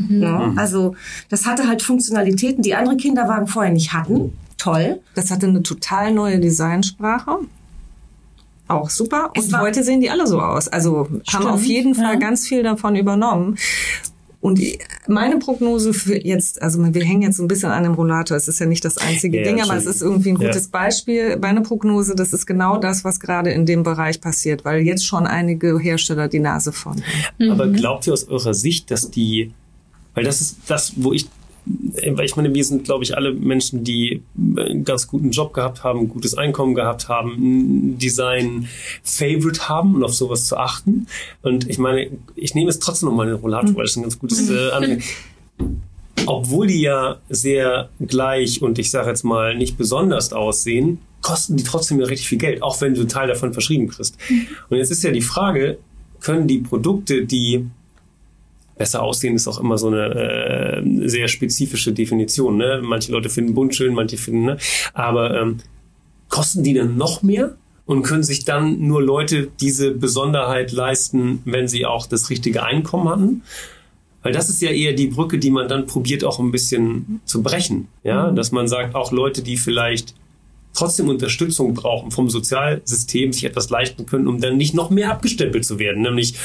[0.09, 0.95] Ja, also
[1.29, 4.37] das hatte halt Funktionalitäten, die andere Kinderwagen vorher nicht hatten.
[4.57, 5.01] Toll.
[5.15, 7.39] Das hatte eine total neue Designsprache.
[8.73, 9.31] Auch super.
[9.35, 10.67] Und war- heute sehen die alle so aus.
[10.67, 13.57] Also haben auf jeden Fall ganz viel davon übernommen.
[14.41, 14.59] Und
[15.07, 18.35] meine Prognose für jetzt, also wir hängen jetzt so ein bisschen an dem Rollator.
[18.35, 20.49] Es ist ja nicht das einzige Ja, Ding, aber es ist irgendwie ein Ja.
[20.49, 21.37] gutes Beispiel.
[21.37, 25.25] Meine Prognose, das ist genau das, was gerade in dem Bereich passiert, weil jetzt schon
[25.27, 27.01] einige Hersteller die Nase vorn
[27.39, 27.51] haben.
[27.51, 29.53] Aber glaubt ihr aus eurer Sicht, dass die,
[30.13, 31.29] weil das ist das, wo ich,
[31.65, 35.99] ich meine, wir sind, glaube ich, alle Menschen, die einen ganz guten Job gehabt haben,
[35.99, 41.07] ein gutes Einkommen gehabt haben, ein Design-Favorite haben und auf sowas zu achten.
[41.41, 44.49] Und ich meine, ich nehme es trotzdem nochmal den Rollator, weil es ein ganz gutes
[44.49, 44.99] äh, Ange
[46.25, 51.63] obwohl die ja sehr gleich und ich sage jetzt mal nicht besonders aussehen, kosten die
[51.63, 54.17] trotzdem ja richtig viel Geld, auch wenn du einen Teil davon verschrieben kriegst.
[54.69, 55.77] Und jetzt ist ja die Frage,
[56.19, 57.65] können die Produkte, die
[58.77, 62.57] besser aussehen, ist auch immer so eine äh, sehr spezifische Definition.
[62.57, 62.81] Ne?
[62.83, 64.57] Manche Leute finden bunt schön, manche finden, ne?
[64.93, 65.57] aber ähm,
[66.29, 67.55] kosten die dann noch mehr?
[67.85, 73.09] Und können sich dann nur Leute diese Besonderheit leisten, wenn sie auch das richtige Einkommen
[73.09, 73.41] hatten?
[74.21, 77.43] Weil das ist ja eher die Brücke, die man dann probiert auch ein bisschen zu
[77.43, 77.89] brechen.
[78.03, 80.15] Ja, dass man sagt, auch Leute, die vielleicht
[80.73, 85.65] trotzdem Unterstützung brauchen vom Sozialsystem, sich etwas leisten können, um dann nicht noch mehr abgestempelt
[85.65, 86.35] zu werden, nämlich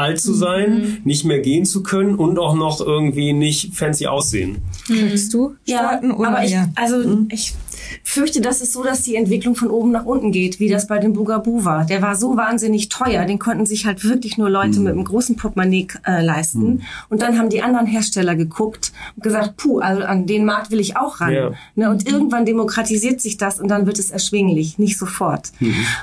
[0.00, 4.58] alt zu sein, nicht mehr gehen zu können und auch noch irgendwie nicht fancy aussehen.
[4.88, 7.54] Möchtest du starten oder aber ich, also ich
[8.02, 10.98] fürchte, das ist so, dass die Entwicklung von oben nach unten geht, wie das bei
[10.98, 11.84] dem Bugaboo war.
[11.84, 15.36] Der war so wahnsinnig teuer, den konnten sich halt wirklich nur Leute mit einem großen
[15.36, 16.82] Portemonnaie äh, leisten.
[17.08, 20.80] Und dann haben die anderen Hersteller geguckt und gesagt, puh, also an den Markt will
[20.80, 21.32] ich auch ran.
[21.32, 21.50] Ja.
[21.74, 25.52] Ne, und irgendwann demokratisiert sich das und dann wird es erschwinglich, nicht sofort.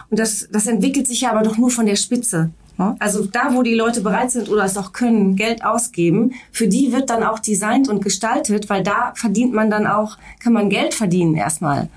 [0.09, 2.51] Und das, das entwickelt sich ja aber doch nur von der Spitze.
[2.99, 6.91] Also da, wo die Leute bereit sind oder es auch können, Geld ausgeben, für die
[6.91, 10.93] wird dann auch designt und gestaltet, weil da verdient man dann auch, kann man Geld
[10.93, 11.89] verdienen erstmal.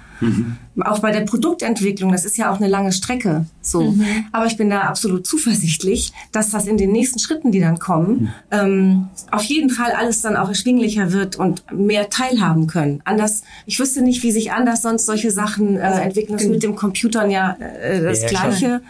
[0.80, 3.46] Auch bei der Produktentwicklung, das ist ja auch eine lange Strecke.
[3.62, 3.94] So,
[4.32, 8.30] aber ich bin da absolut zuversichtlich, dass das in den nächsten Schritten, die dann kommen,
[8.50, 13.00] ähm, auf jeden Fall alles dann auch erschwinglicher wird und mehr teilhaben können.
[13.04, 16.34] Anders, ich wüsste nicht, wie sich anders sonst solche Sachen äh, entwickeln.
[16.34, 18.28] Das ist mit dem Computern ja äh, das Ja.
[18.28, 18.82] Gleiche.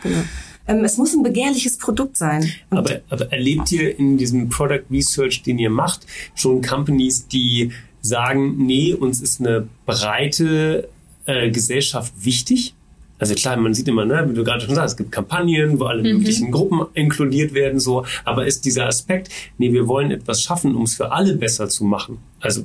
[0.66, 2.50] Ähm, es muss ein begehrliches Produkt sein.
[2.70, 8.56] Aber, aber erlebt ihr in diesem Product Research, den ihr macht, schon Companies, die sagen,
[8.58, 10.88] nee, uns ist eine breite
[11.26, 12.74] äh, Gesellschaft wichtig?
[13.18, 15.84] Also klar, man sieht immer, ne, wie du gerade schon sagst, es gibt Kampagnen, wo
[15.84, 18.06] alle möglichen Gruppen inkludiert werden, so.
[18.24, 21.84] Aber ist dieser Aspekt, nee, wir wollen etwas schaffen, um es für alle besser zu
[21.84, 22.18] machen.
[22.40, 22.64] Also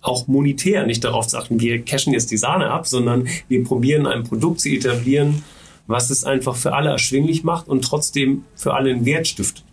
[0.00, 4.06] auch monetär nicht darauf zu achten, wir cashen jetzt die Sahne ab, sondern wir probieren
[4.06, 5.42] ein Produkt zu etablieren,
[5.88, 9.64] was es einfach für alle erschwinglich macht und trotzdem für alle einen Wert stiftet.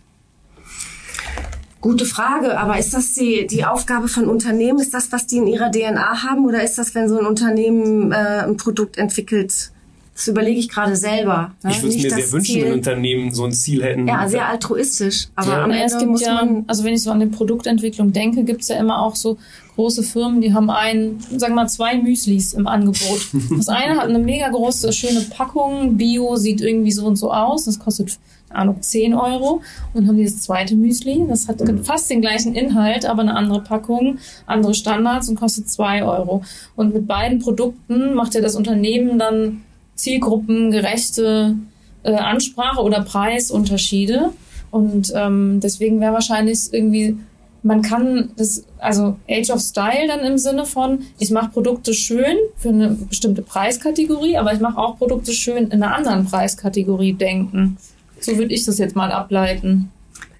[1.80, 4.80] Gute Frage, aber ist das die, die Aufgabe von Unternehmen?
[4.80, 6.44] Ist das, was die in ihrer DNA haben?
[6.44, 9.70] Oder ist das, wenn so ein Unternehmen äh, ein Produkt entwickelt?
[10.16, 11.52] Das überlege ich gerade selber.
[11.62, 11.70] ne?
[11.70, 14.08] Ich würde es mir sehr wünschen, Ziel- wenn Unternehmen so ein Ziel hätten.
[14.08, 15.28] Ja, sehr altruistisch.
[15.34, 15.64] Aber Ja.
[15.64, 16.64] am es Ende gibt muss ja, man.
[16.66, 19.36] also wenn ich so an die Produktentwicklung denke, gibt's ja immer auch so
[19.74, 23.26] große Firmen, die haben ein, sagen wir mal, zwei Müslis im Angebot.
[23.58, 27.66] Das eine hat eine mega große, schöne Packung, Bio sieht irgendwie so und so aus,
[27.66, 29.60] das kostet, keine Ahnung, 10 Euro.
[29.92, 34.16] Und haben dieses zweite Müsli, das hat fast den gleichen Inhalt, aber eine andere Packung,
[34.46, 36.42] andere Standards und kostet 2 Euro.
[36.74, 39.60] Und mit beiden Produkten macht ja das Unternehmen dann
[39.96, 41.56] zielgruppengerechte
[42.04, 44.32] äh, Ansprache oder Preisunterschiede.
[44.70, 47.16] Und ähm, deswegen wäre wahrscheinlich irgendwie,
[47.62, 52.36] man kann das, also Age of Style dann im Sinne von, ich mache Produkte schön
[52.56, 57.76] für eine bestimmte Preiskategorie, aber ich mache auch Produkte schön in einer anderen Preiskategorie denken.
[58.20, 59.90] So würde ich das jetzt mal ableiten.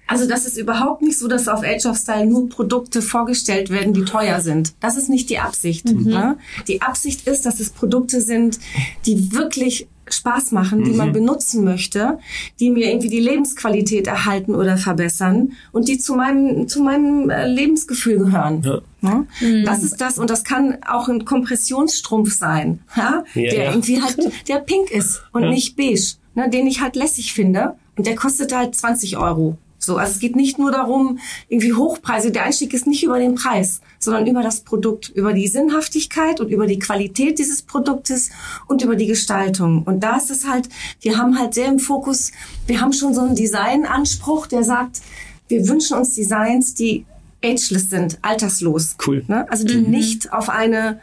[0.07, 3.93] Also das ist überhaupt nicht so, dass auf Age of Style nur Produkte vorgestellt werden,
[3.93, 4.73] die teuer sind.
[4.79, 5.85] Das ist nicht die Absicht.
[5.85, 6.37] Ne?
[6.67, 8.59] Die Absicht ist, dass es Produkte sind,
[9.05, 12.19] die wirklich Spaß machen, die man benutzen möchte,
[12.59, 17.47] die mir irgendwie die Lebensqualität erhalten oder verbessern und die zu meinem, zu meinem äh,
[17.47, 18.63] Lebensgefühl gehören.
[18.63, 18.81] Ja.
[19.01, 19.27] Ne?
[19.65, 23.23] Das ist das und das kann auch ein Kompressionsstrumpf sein, ja?
[23.35, 23.71] Ja, der ja.
[23.71, 24.17] irgendwie halt,
[24.47, 25.49] der pink ist und Ja.
[25.49, 26.49] nicht beige, ne?
[26.49, 29.57] den ich halt lässig finde und der kostet halt 20 Euro.
[29.87, 32.29] So, also es geht nicht nur darum, irgendwie Hochpreise.
[32.29, 36.49] Der Einstieg ist nicht über den Preis, sondern über das Produkt, über die Sinnhaftigkeit und
[36.49, 38.29] über die Qualität dieses Produktes
[38.67, 39.83] und über die Gestaltung.
[39.83, 40.67] Und da ist es halt,
[40.99, 42.33] wir haben halt sehr im Fokus,
[42.67, 44.99] wir haben schon so einen Designanspruch, der sagt,
[45.47, 47.05] wir wünschen uns Designs, die
[47.41, 48.97] ageless sind, alterslos.
[49.07, 49.23] Cool.
[49.27, 49.49] Ne?
[49.49, 49.89] Also die mhm.
[49.89, 50.99] nicht auf eine,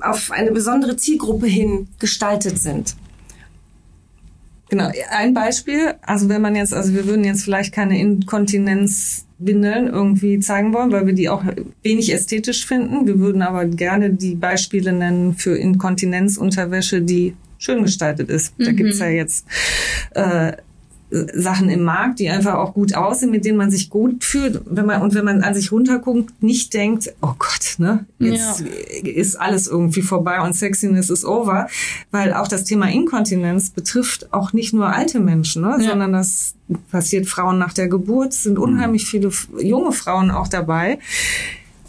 [0.00, 2.96] auf eine besondere Zielgruppe hin gestaltet sind.
[4.70, 10.40] Genau, ein Beispiel, also wenn man jetzt, also wir würden jetzt vielleicht keine Inkontinenzwindeln irgendwie
[10.40, 11.42] zeigen wollen, weil wir die auch
[11.82, 13.06] wenig ästhetisch finden.
[13.06, 18.58] Wir würden aber gerne die Beispiele nennen für Inkontinenzunterwäsche, die schön gestaltet ist.
[18.58, 18.64] Mhm.
[18.64, 19.46] Da gibt's ja jetzt
[20.14, 20.52] äh,
[21.10, 24.60] Sachen im Markt, die einfach auch gut aussehen, mit denen man sich gut fühlt.
[24.66, 29.10] Wenn man, und wenn man an sich runterguckt, nicht denkt, oh Gott, ne, jetzt ja.
[29.10, 31.68] ist alles irgendwie vorbei und Sexiness ist over.
[32.10, 35.90] Weil auch das Thema Inkontinenz betrifft auch nicht nur alte Menschen, ne, ja.
[35.90, 36.54] sondern das
[36.90, 40.98] passiert Frauen nach der Geburt, es sind unheimlich viele junge Frauen auch dabei.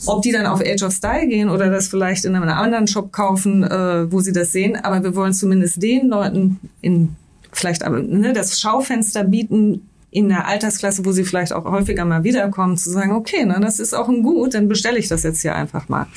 [0.05, 3.11] Ob die dann auf Age of Style gehen oder das vielleicht in einem anderen Shop
[3.11, 7.17] kaufen, äh, wo sie das sehen, aber wir wollen zumindest den Leuten in
[7.51, 12.23] vielleicht aber ne, das Schaufenster bieten in der Altersklasse, wo sie vielleicht auch häufiger mal
[12.23, 15.41] wiederkommen, zu sagen, okay, ne, das ist auch ein Gut, dann bestelle ich das jetzt
[15.41, 16.07] hier einfach mal.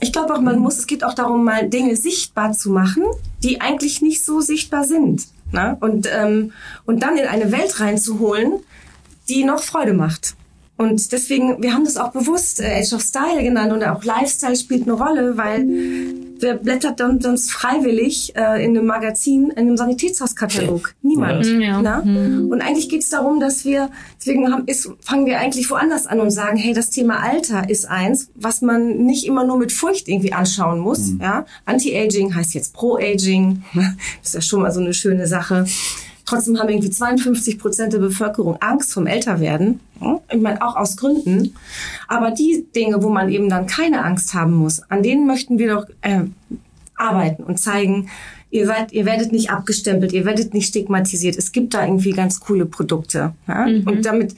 [0.00, 3.04] Ich glaube auch, man muss, es geht auch darum, mal Dinge sichtbar zu machen,
[3.42, 5.26] die eigentlich nicht so sichtbar sind.
[5.52, 5.76] Ne?
[5.80, 6.52] Und, ähm,
[6.86, 8.60] und dann in eine Welt reinzuholen,
[9.28, 10.34] die noch Freude macht.
[10.78, 14.56] Und deswegen, wir haben das auch bewusst äh, Age of Style genannt und auch Lifestyle
[14.56, 15.66] spielt eine Rolle, weil
[16.40, 20.94] wer blättert dann sonst freiwillig äh, in einem Magazin, in einem Sanitätshauskatalog?
[21.02, 21.46] Niemand.
[21.46, 21.80] Ja.
[21.80, 22.02] Na?
[22.02, 22.50] Mhm.
[22.50, 26.20] Und eigentlich geht es darum, dass wir, deswegen haben, ist, fangen wir eigentlich woanders an
[26.20, 30.08] und sagen, hey, das Thema Alter ist eins, was man nicht immer nur mit Furcht
[30.08, 31.12] irgendwie anschauen muss.
[31.12, 31.20] Mhm.
[31.20, 31.46] Ja?
[31.64, 33.62] Anti-Aging heißt jetzt Pro-Aging.
[34.22, 35.66] Das ist ja schon mal so eine schöne Sache.
[36.24, 39.80] Trotzdem haben irgendwie 52 Prozent der Bevölkerung Angst vom Älterwerden.
[40.30, 41.54] Ich meine, auch aus Gründen.
[42.08, 45.74] Aber die Dinge, wo man eben dann keine Angst haben muss, an denen möchten wir
[45.74, 46.22] doch äh,
[46.96, 48.08] arbeiten und zeigen,
[48.50, 51.36] ihr, seid, ihr werdet nicht abgestempelt, ihr werdet nicht stigmatisiert.
[51.36, 53.32] Es gibt da irgendwie ganz coole Produkte.
[53.48, 53.66] Ja?
[53.66, 53.86] Mhm.
[53.86, 54.34] Und damit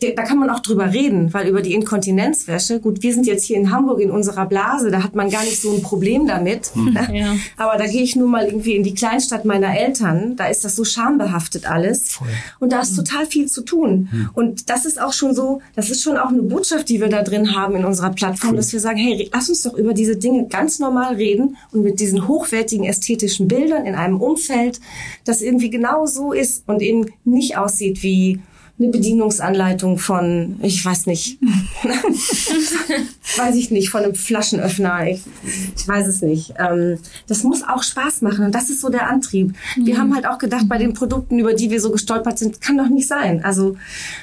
[0.00, 3.56] da kann man auch drüber reden, weil über die Inkontinenzwäsche, gut, wir sind jetzt hier
[3.56, 6.74] in Hamburg in unserer Blase, da hat man gar nicht so ein Problem damit.
[6.74, 6.98] Mhm.
[7.12, 7.36] Ja.
[7.56, 10.76] Aber da gehe ich nur mal irgendwie in die Kleinstadt meiner Eltern, da ist das
[10.76, 12.12] so schambehaftet alles.
[12.12, 12.28] Voll.
[12.60, 13.04] Und da ist mhm.
[13.04, 14.08] total viel zu tun.
[14.10, 14.30] Mhm.
[14.34, 17.22] Und das ist auch schon so, das ist schon auch eine Botschaft, die wir da
[17.22, 18.56] drin haben in unserer Plattform, cool.
[18.56, 22.00] dass wir sagen, hey, lass uns doch über diese Dinge ganz normal reden und mit
[22.00, 24.80] diesen hochwertigen ästhetischen Bildern in einem Umfeld,
[25.24, 28.40] das irgendwie genau so ist und eben nicht aussieht wie
[28.76, 31.38] eine Bedienungsanleitung von, ich weiß nicht,
[33.36, 35.22] weiß ich nicht, von einem Flaschenöffner, ich,
[35.76, 36.54] ich weiß es nicht.
[36.58, 39.54] Ähm, das muss auch Spaß machen und das ist so der Antrieb.
[39.76, 39.86] Mhm.
[39.86, 42.76] Wir haben halt auch gedacht, bei den Produkten, über die wir so gestolpert sind, kann
[42.76, 43.44] doch nicht sein.
[43.44, 43.76] Also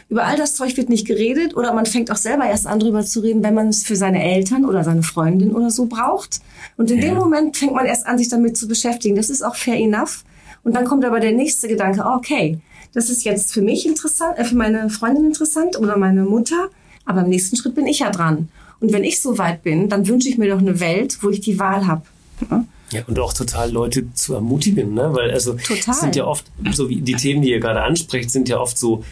[0.10, 3.06] über all das Zeug wird nicht geredet oder man fängt auch selber erst an, drüber
[3.06, 6.42] zu reden, wenn man es für seine Eltern oder seine Freundin oder so braucht.
[6.76, 7.06] Und in ja.
[7.06, 9.16] dem Moment fängt man erst an, sich damit zu beschäftigen.
[9.16, 10.26] Das ist auch fair enough.
[10.64, 12.60] Und dann kommt aber der nächste Gedanke, okay,
[12.94, 16.70] das ist jetzt für mich interessant, äh, für meine Freundin interessant oder meine Mutter,
[17.06, 18.50] aber im nächsten Schritt bin ich ja dran.
[18.80, 21.40] Und wenn ich so weit bin, dann wünsche ich mir doch eine Welt, wo ich
[21.40, 22.04] die Wahl habe.
[22.50, 22.66] Ja?
[22.92, 25.10] ja, und auch total Leute zu ermutigen, ne?
[25.14, 25.94] Weil also total.
[25.94, 29.04] sind ja oft, so wie die Themen, die ihr gerade ansprecht, sind ja oft so,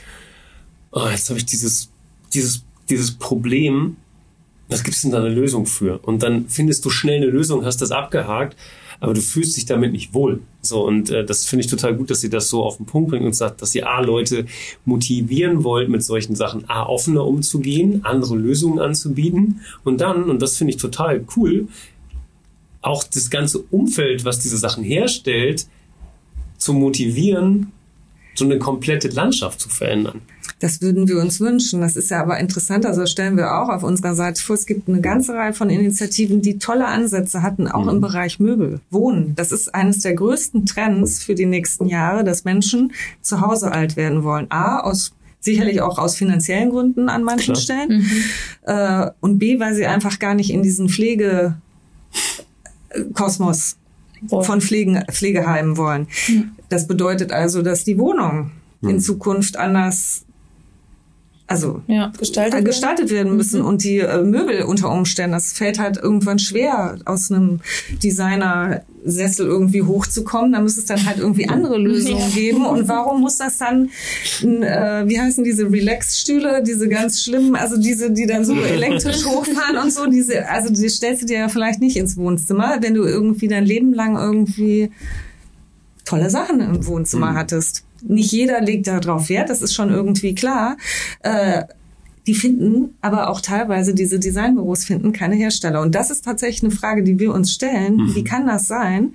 [0.91, 1.89] oh, jetzt habe ich dieses,
[2.33, 3.97] dieses, dieses Problem,
[4.69, 5.99] was gibt's denn da eine Lösung für?
[5.99, 8.55] Und dann findest du schnell eine Lösung, hast das abgehakt
[8.99, 10.41] aber du fühlst dich damit nicht wohl.
[10.61, 13.11] So, und äh, das finde ich total gut, dass sie das so auf den Punkt
[13.11, 14.45] bringt und sagt, dass ihr A, Leute
[14.85, 20.57] motivieren wollt, mit solchen Sachen A, offener umzugehen, andere Lösungen anzubieten und dann, und das
[20.57, 21.67] finde ich total cool,
[22.81, 25.67] auch das ganze Umfeld, was diese Sachen herstellt,
[26.57, 27.71] zu motivieren,
[28.35, 30.21] so eine komplette Landschaft zu verändern.
[30.59, 31.81] Das würden wir uns wünschen.
[31.81, 32.85] Das ist ja aber interessant.
[32.85, 36.41] Also stellen wir auch auf unserer Seite vor, es gibt eine ganze Reihe von Initiativen,
[36.41, 37.89] die tolle Ansätze hatten, auch mhm.
[37.89, 39.35] im Bereich Möbel, Wohnen.
[39.35, 42.91] Das ist eines der größten Trends für die nächsten Jahre, dass Menschen
[43.21, 44.47] zu Hause alt werden wollen.
[44.49, 47.63] A, aus sicherlich auch aus finanziellen Gründen an manchen Klar.
[47.63, 48.01] Stellen.
[48.01, 48.23] Mhm.
[48.63, 53.77] Äh, und B, weil sie einfach gar nicht in diesen Pflegekosmos
[54.27, 56.07] von Pflegen, Pflegeheimen wollen.
[56.27, 56.51] Mhm.
[56.67, 58.99] Das bedeutet also, dass die Wohnung in mhm.
[58.99, 60.25] Zukunft anders
[61.49, 63.67] also ja, gestaltet, gestaltet werden müssen mhm.
[63.67, 67.61] und die äh, Möbel unter Umständen, das fällt halt irgendwann schwer, aus einem
[68.03, 70.51] Designer-Sessel irgendwie hochzukommen.
[70.51, 72.35] Da muss es dann halt irgendwie andere Lösungen ja.
[72.35, 72.67] geben.
[72.67, 73.89] Und warum muss das dann,
[74.43, 79.77] äh, wie heißen diese Relax-Stühle, diese ganz schlimmen, also diese, die dann so elektrisch hochfahren
[79.77, 83.05] und so, diese, also die stellst du dir ja vielleicht nicht ins Wohnzimmer, wenn du
[83.05, 84.91] irgendwie dein Leben lang irgendwie
[86.05, 87.37] tolle Sachen im Wohnzimmer mhm.
[87.37, 87.85] hattest.
[88.03, 90.77] Nicht jeder legt darauf Wert, das ist schon irgendwie klar.
[91.21, 91.63] Äh,
[92.27, 95.81] die finden aber auch teilweise diese Designbüros finden keine Hersteller.
[95.81, 97.95] Und das ist tatsächlich eine Frage, die wir uns stellen.
[97.95, 98.15] Mhm.
[98.15, 99.13] Wie kann das sein?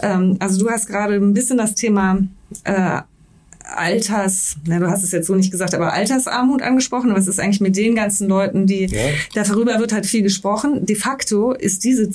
[0.00, 2.18] Ähm, also du hast gerade ein bisschen das Thema
[2.64, 3.00] äh,
[3.64, 7.14] Alters, na, du hast es jetzt so nicht gesagt, aber Altersarmut angesprochen.
[7.14, 9.00] Was ist eigentlich mit den ganzen Leuten, die, ja.
[9.34, 10.86] darüber wird halt viel gesprochen.
[10.86, 12.10] De facto ist diese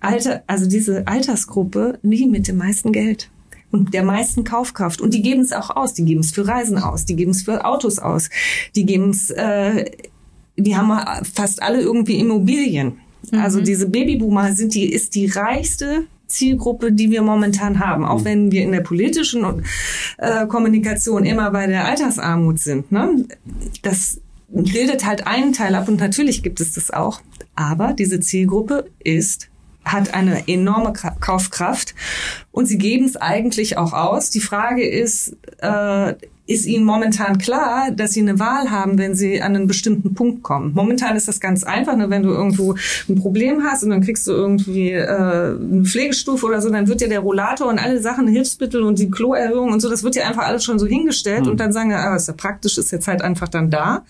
[0.00, 3.30] Alter, also diese Altersgruppe nie mit dem meisten Geld
[3.70, 5.00] und der meisten Kaufkraft.
[5.00, 5.94] Und die geben es auch aus.
[5.94, 7.04] Die geben es für Reisen aus.
[7.04, 8.30] Die geben es für Autos aus.
[8.74, 9.84] Die geben es, äh,
[10.56, 10.92] die haben
[11.24, 12.98] fast alle irgendwie Immobilien.
[13.30, 13.38] Mhm.
[13.38, 18.52] Also diese Babyboomer sind die, ist die reichste Zielgruppe, die wir momentan haben, auch wenn
[18.52, 19.44] wir in der politischen
[20.18, 22.92] äh, Kommunikation immer bei der Altersarmut sind.
[22.92, 23.24] Ne?
[23.82, 27.20] Das bildet halt einen Teil ab und natürlich gibt es das auch.
[27.54, 29.48] Aber diese Zielgruppe ist
[29.92, 31.94] hat eine enorme Kaufkraft
[32.52, 34.30] und sie geben es eigentlich auch aus.
[34.30, 36.14] Die Frage ist, äh,
[36.48, 40.42] ist ihnen momentan klar, dass sie eine Wahl haben, wenn sie an einen bestimmten Punkt
[40.42, 40.72] kommen.
[40.74, 42.08] Momentan ist das ganz einfach, ne?
[42.08, 42.74] wenn du irgendwo
[43.06, 47.02] ein Problem hast und dann kriegst du irgendwie äh, eine Pflegestufe oder so, dann wird
[47.02, 50.26] ja der Rollator und alle Sachen, Hilfsmittel und die Kloerhöhung und so, das wird ja
[50.26, 51.50] einfach alles schon so hingestellt mhm.
[51.50, 54.06] und dann sagen, ah, ist ja praktisch, ist jetzt halt einfach dann da.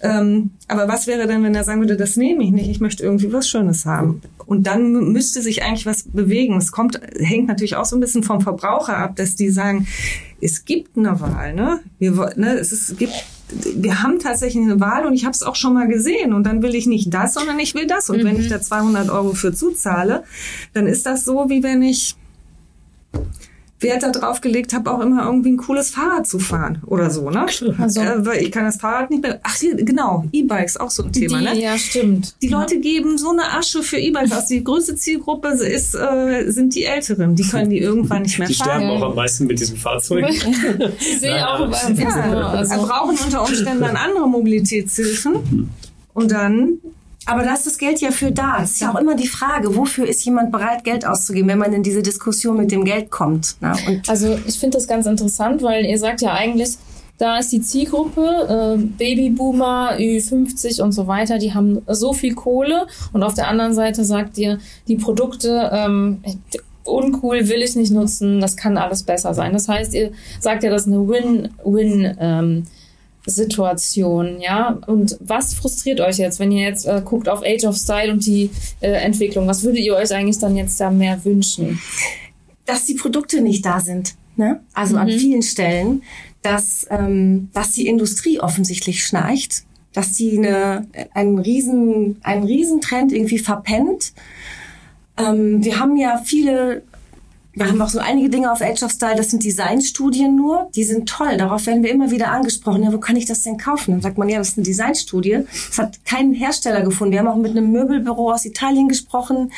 [0.00, 3.02] Ähm, aber was wäre denn, wenn er sagen würde, das nehme ich nicht, ich möchte
[3.02, 4.22] irgendwie was Schönes haben.
[4.46, 6.56] Und dann müsste sich eigentlich was bewegen.
[6.56, 9.86] Es kommt, hängt natürlich auch so ein bisschen vom Verbraucher ab, dass die sagen,
[10.44, 11.80] es gibt eine Wahl, ne?
[11.98, 13.14] Wir, ne es, ist, es gibt
[13.76, 16.62] wir haben tatsächlich eine Wahl und ich habe es auch schon mal gesehen und dann
[16.62, 18.10] will ich nicht das, sondern ich will das.
[18.10, 18.24] Und mhm.
[18.24, 20.24] wenn ich da 200 Euro für zuzahle,
[20.72, 22.16] dann ist das so, wie wenn ich
[23.84, 27.46] Wert darauf gelegt habe, auch immer irgendwie ein cooles Fahrrad zu fahren oder so, ne?
[27.78, 29.38] Also, äh, weil ich kann das Fahrrad nicht mehr.
[29.42, 31.60] Ach, genau, E-Bikes auch so ein Thema, die, ne?
[31.60, 32.34] Ja, stimmt.
[32.42, 34.46] Die Leute geben so eine Asche für E-Bikes aus.
[34.46, 37.36] Die größte Zielgruppe ist, äh, sind die Älteren.
[37.36, 38.80] Die können die irgendwann nicht mehr die fahren.
[38.80, 40.26] Die sterben auch am meisten mit diesem Fahrzeug.
[40.98, 42.86] ich sehe auch beim ja, also.
[42.86, 45.68] brauchen unter Umständen dann andere Mobilitätshilfen.
[46.14, 46.78] Und dann
[47.26, 48.62] aber da ist das Geld ja für da.
[48.62, 51.72] Es ist ja auch immer die Frage, wofür ist jemand bereit, Geld auszugeben, wenn man
[51.72, 53.56] in diese Diskussion mit dem Geld kommt.
[53.60, 53.74] Ne?
[54.08, 56.76] also ich finde das ganz interessant, weil ihr sagt ja eigentlich,
[57.18, 62.86] da ist die Zielgruppe, äh, Babyboomer, Ü50 und so weiter, die haben so viel Kohle.
[63.12, 64.58] Und auf der anderen Seite sagt ihr,
[64.88, 66.22] die Produkte, ähm,
[66.84, 69.52] uncool, will ich nicht nutzen, das kann alles besser sein.
[69.52, 70.10] Das heißt, ihr
[70.40, 72.64] sagt ja, das ist eine Win-Win- ähm,
[73.26, 74.78] Situation, ja?
[74.86, 78.26] Und was frustriert euch jetzt, wenn ihr jetzt äh, guckt auf Age of Style und
[78.26, 79.46] die äh, Entwicklung?
[79.46, 81.80] Was würdet ihr euch eigentlich dann jetzt da mehr wünschen?
[82.66, 84.60] Dass die Produkte nicht da sind, ne?
[84.74, 85.00] Also mhm.
[85.00, 86.02] an vielen Stellen,
[86.42, 93.38] dass, ähm, dass die Industrie offensichtlich schnarcht, dass die eine, einen riesen, einen Riesentrend irgendwie
[93.38, 94.12] verpennt.
[95.16, 96.82] Ähm, wir haben ja viele
[97.54, 100.84] wir haben auch so einige Dinge auf Age of Style, das sind Designstudien nur, die
[100.84, 101.36] sind toll.
[101.36, 102.82] Darauf werden wir immer wieder angesprochen.
[102.82, 103.92] Ja, wo kann ich das denn kaufen?
[103.92, 105.44] Dann sagt man, ja, das ist eine Designstudie.
[105.70, 107.12] Es hat keinen Hersteller gefunden.
[107.12, 109.52] Wir haben auch mit einem Möbelbüro aus Italien gesprochen.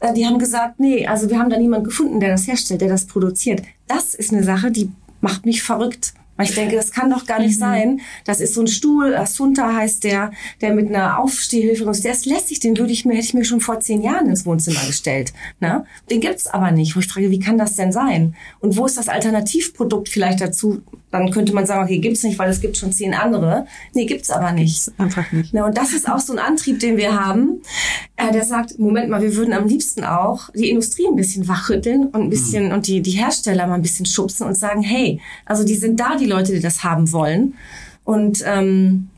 [0.00, 2.88] Äh, die haben gesagt, nee, also wir haben da niemanden gefunden, der das herstellt, der
[2.88, 3.62] das produziert.
[3.86, 6.14] Das ist eine Sache, die macht mich verrückt.
[6.36, 7.60] Weil ich denke, das kann doch gar nicht mhm.
[7.60, 8.00] sein.
[8.24, 11.84] Das ist so ein Stuhl, Asunta heißt der, der mit einer Aufstehhilfe.
[11.84, 14.46] Der ist lässig, den würde ich mir, hätte ich mir schon vor zehn Jahren ins
[14.46, 15.32] Wohnzimmer gestellt.
[15.60, 15.84] Ne?
[16.10, 16.96] Den gibt's aber nicht.
[16.96, 18.34] Wo ich frage, wie kann das denn sein?
[18.60, 20.82] Und wo ist das Alternativprodukt vielleicht dazu?
[21.10, 23.66] Dann könnte man sagen, okay, gibt's nicht, weil es gibt schon zehn andere.
[23.94, 24.86] Nee, gibt's aber nicht.
[24.86, 25.54] Gibt's einfach nicht.
[25.54, 25.64] Ne?
[25.64, 27.62] Und das ist auch so ein Antrieb, den wir haben.
[28.16, 32.06] Äh, der sagt, Moment mal, wir würden am liebsten auch die Industrie ein bisschen wachrütteln
[32.06, 32.72] und ein bisschen, mhm.
[32.72, 36.16] und die, die Hersteller mal ein bisschen schubsen und sagen, hey, also die sind da,
[36.16, 37.54] die Leute, die das haben wollen.
[38.04, 39.08] Und ähm,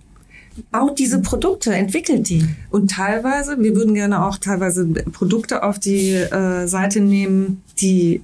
[0.72, 2.44] baut diese Produkte, entwickelt die.
[2.70, 8.22] Und teilweise, wir würden gerne auch teilweise Produkte auf die äh, Seite nehmen, die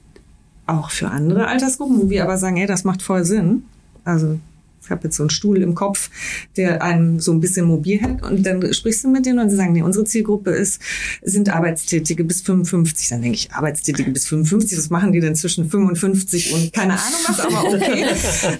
[0.66, 3.64] auch für andere Altersgruppen, wo wir aber sagen, ey, das macht voll Sinn.
[4.04, 4.38] Also
[4.84, 6.10] ich habe jetzt so einen Stuhl im Kopf,
[6.56, 9.56] der einem so ein bisschen mobil hält und dann sprichst du mit denen und sie
[9.56, 10.80] sagen, nee, unsere Zielgruppe ist,
[11.22, 13.08] sind Arbeitstätige bis 55.
[13.08, 17.20] Dann denke ich, Arbeitstätige bis 55, was machen die denn zwischen 55 und keine Ahnung
[17.26, 18.06] was, aber okay.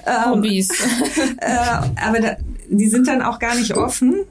[0.06, 0.70] Ähm, Hobbys.
[1.40, 2.36] äh, aber da,
[2.68, 4.24] die sind dann auch gar nicht offen,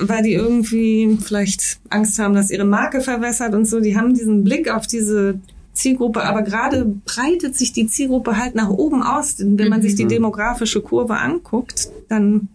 [0.00, 3.80] weil die irgendwie vielleicht Angst haben, dass ihre Marke verwässert und so.
[3.80, 5.40] Die haben diesen Blick auf diese
[5.72, 9.36] Zielgruppe, aber gerade breitet sich die Zielgruppe halt nach oben aus.
[9.38, 10.10] Wenn man sich die mhm.
[10.10, 12.48] demografische Kurve anguckt, dann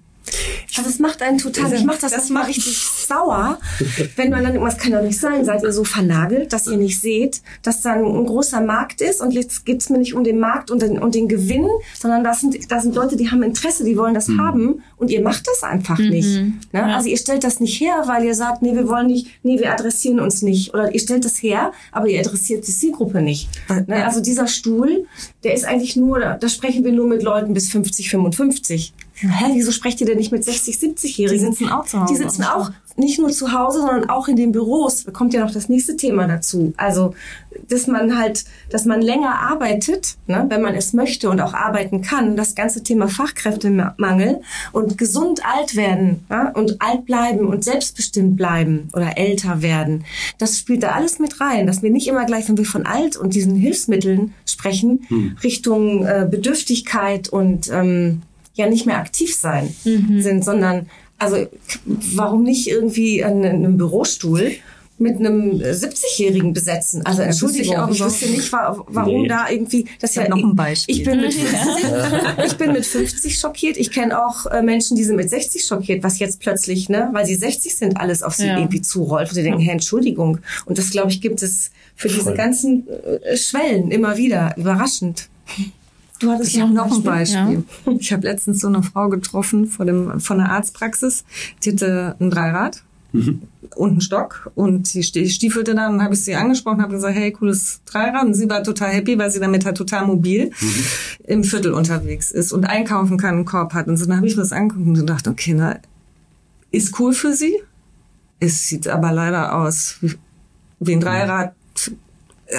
[0.78, 3.60] also es macht einen total, ich mache das, das macht richtig sauer,
[4.16, 7.00] wenn man dann, das kann doch nicht sein, seid ihr so vernagelt, dass ihr nicht
[7.00, 10.72] seht, dass da ein großer Markt ist und jetzt geht's mir nicht um den Markt
[10.72, 13.98] und den, und den Gewinn, sondern das sind, das sind Leute, die haben Interesse, die
[13.98, 14.42] wollen das mhm.
[14.42, 16.10] haben und ihr macht das einfach mhm.
[16.10, 16.40] nicht.
[16.40, 16.56] Ne?
[16.74, 16.96] Ja.
[16.96, 19.72] Also ihr stellt das nicht her, weil ihr sagt, nee, wir wollen nicht, nee, wir
[19.72, 20.74] adressieren uns nicht.
[20.74, 23.50] Oder ihr stellt das her, aber ihr adressiert die Zielgruppe nicht.
[23.88, 24.06] Ne?
[24.06, 25.06] Also dieser Stuhl,
[25.44, 28.94] der ist eigentlich nur, da sprechen wir nur mit Leuten bis 50, 55.
[29.18, 31.52] Hä, wieso sprecht ihr denn nicht mit 60, 70-Jährigen?
[31.52, 32.14] Die sitzen auch zu Hause.
[32.14, 35.04] Die sitzen auch nicht nur zu Hause, sondern auch in den Büros.
[35.04, 36.74] Da kommt ja noch das nächste Thema dazu.
[36.78, 37.14] Also,
[37.68, 42.02] dass man halt, dass man länger arbeitet, ne, wenn man es möchte und auch arbeiten
[42.02, 42.36] kann.
[42.38, 44.42] Das ganze Thema Fachkräftemangel
[44.72, 50.06] und gesund alt werden ja, und alt bleiben und selbstbestimmt bleiben oder älter werden.
[50.38, 53.18] Das spielt da alles mit rein, dass wir nicht immer gleich, wenn wir von alt
[53.18, 55.38] und diesen Hilfsmitteln sprechen, hm.
[55.44, 58.22] Richtung äh, Bedürftigkeit und ähm,
[58.56, 60.22] ja nicht mehr aktiv sein mhm.
[60.22, 60.88] sind, sondern
[61.18, 61.48] also
[62.14, 64.52] warum nicht irgendwie an einem Bürostuhl
[64.98, 67.06] mit einem 70-Jährigen besetzen.
[67.06, 69.28] Also Entschuldigung, ich, auch ich wüsste nicht, warum nee.
[69.28, 70.96] da irgendwie das ist ja noch ein Beispiel.
[70.96, 73.76] Ich bin mit 50, ich bin mit 50 schockiert.
[73.76, 77.26] Ich kenne auch äh, Menschen, die sind mit 60 schockiert, was jetzt plötzlich, ne, weil
[77.26, 78.58] sie 60 sind, alles auf sie ja.
[78.58, 80.40] irgendwie zurollt, wo sie denken, hey, Entschuldigung.
[80.66, 85.28] Und das glaube ich gibt es für diese ganzen äh, Schwellen immer wieder überraschend.
[86.20, 87.64] Du hattest ich noch, noch ein Beispiel.
[87.86, 87.92] Ja.
[88.00, 91.26] Ich habe letztens so eine Frau getroffen vor dem, von der Arztpraxis.
[91.64, 93.42] Die hatte ein Dreirad mhm.
[93.76, 97.32] und einen Stock und sie stiefelte dann und habe ich sie angesprochen, habe gesagt, hey,
[97.32, 98.26] cooles Dreirad.
[98.26, 100.86] Und sie war total happy, weil sie damit halt total mobil mhm.
[101.26, 103.88] im Viertel unterwegs ist und einkaufen kann, einen Korb hat.
[103.88, 105.80] Und so dann habe ich mir das angeguckt und gedacht, okay, na,
[106.72, 107.56] ist cool für sie.
[108.40, 110.16] Es sieht aber leider aus wie,
[110.80, 111.54] wie ein Dreirad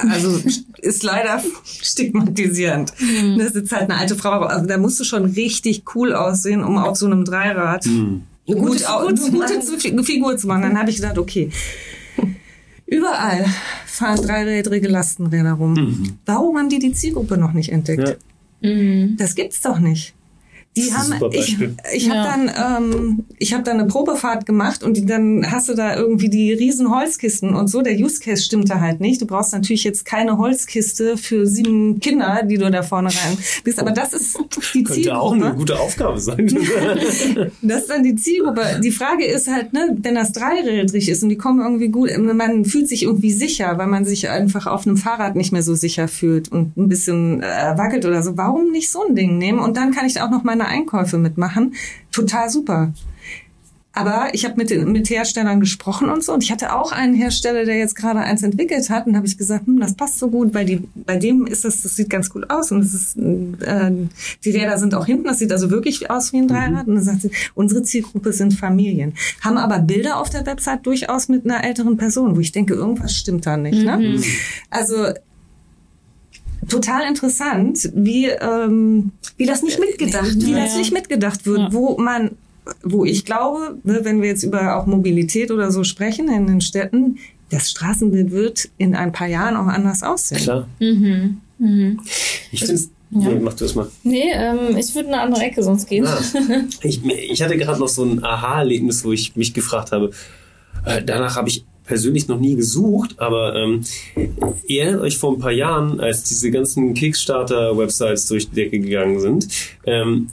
[0.09, 0.41] also
[0.79, 2.93] ist leider stigmatisierend.
[2.99, 3.39] Mhm.
[3.39, 6.79] Das ist halt eine alte Frau, also da musst du schon richtig cool aussehen, um
[6.79, 8.23] auf so einem Dreirad mhm.
[8.49, 10.63] eine gute, gut, gute, gute Figur zu machen.
[10.63, 11.51] Dann habe ich gedacht, okay,
[12.87, 13.47] überall
[13.87, 15.75] fahren dreirädrige Lastenräder rum.
[15.75, 16.19] Mhm.
[16.27, 18.19] Warum haben die die Zielgruppe noch nicht entdeckt?
[18.61, 18.69] Ja.
[18.69, 19.17] Mhm.
[19.19, 20.15] Das gibt's doch nicht.
[20.77, 21.59] Die haben, ich,
[21.95, 22.37] ich habe ja.
[22.37, 26.29] dann, ähm, ich habe dann eine Probefahrt gemacht und die, dann hast du da irgendwie
[26.29, 27.81] die riesen Holzkisten und so.
[27.81, 29.23] Der Use Case stimmte halt nicht.
[29.23, 33.79] Du brauchst natürlich jetzt keine Holzkiste für sieben Kinder, die du da vorne rein bist.
[33.79, 34.39] Aber das ist
[34.75, 35.05] die Könnte Zielgruppe.
[35.05, 36.47] Könnte auch eine gute Aufgabe sein.
[37.63, 38.79] das ist dann die Zielgruppe.
[38.85, 42.67] Die Frage ist halt, ne, wenn das dreirädrig ist und die kommen irgendwie gut, man
[42.67, 46.07] fühlt sich irgendwie sicher, weil man sich einfach auf einem Fahrrad nicht mehr so sicher
[46.07, 48.37] fühlt und ein bisschen äh, wackelt oder so.
[48.37, 49.59] Warum nicht so ein Ding nehmen?
[49.59, 51.75] Und dann kann ich auch noch meine Einkäufe mitmachen.
[52.13, 52.93] Total super.
[53.97, 56.35] Aber ich habe mit, den, mit Herstellern gesprochen und so.
[56.35, 59.07] Und ich hatte auch einen Hersteller, der jetzt gerade eins entwickelt hat.
[59.07, 61.81] Und habe ich gesagt, hm, das passt so gut, weil die, bei dem ist das,
[61.81, 62.71] das sieht ganz gut aus.
[62.71, 63.91] Und es ist, äh,
[64.45, 65.25] die Räder sind auch hinten.
[65.25, 66.87] Das sieht also wirklich aus wie ein Dreirad.
[66.87, 66.91] Mhm.
[66.91, 69.15] Und dann sagt sie, unsere Zielgruppe sind Familien.
[69.41, 73.15] Haben aber Bilder auf der Website durchaus mit einer älteren Person, wo ich denke, irgendwas
[73.15, 73.83] stimmt da nicht.
[73.83, 73.97] Ne?
[73.97, 74.23] Mhm.
[74.69, 75.07] Also
[76.69, 80.65] total interessant, wie ähm, wie das nicht mitgedacht, wie ja.
[80.65, 81.73] das nicht mitgedacht wird, ja.
[81.73, 82.33] wo man
[82.83, 86.61] wo ich glaube, ne, wenn wir jetzt über auch Mobilität oder so sprechen in den
[86.61, 87.19] Städten,
[87.51, 90.41] das Straßenbild wird in ein paar Jahren auch anders aussehen.
[90.41, 90.69] Klar.
[90.81, 91.41] Mhm.
[91.59, 92.01] Mhm.
[92.51, 93.31] Ich finde ja.
[93.31, 93.89] Nee, mach du es mal.
[94.03, 96.07] Nee, ähm, ich würde in eine andere Ecke sonst gehen.
[96.07, 96.19] Ah.
[96.83, 100.11] Ich, ich hatte gerade noch so ein Aha-Erlebnis, wo ich mich gefragt habe.
[100.85, 103.85] Äh, danach habe ich persönlich noch nie gesucht, aber ähm,
[104.67, 109.21] ihr erinnert euch vor ein paar Jahren, als diese ganzen Kickstarter-Websites durch die Decke gegangen
[109.21, 109.49] sind,
[109.85, 110.29] ähm,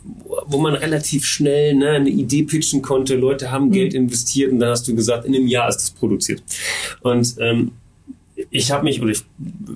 [0.47, 3.71] wo man relativ schnell ne, eine Idee pitchen konnte, Leute haben mhm.
[3.71, 6.43] Geld investiert und dann hast du gesagt, in einem Jahr ist das produziert.
[7.01, 7.71] Und ähm,
[8.49, 9.23] ich habe mich oder ich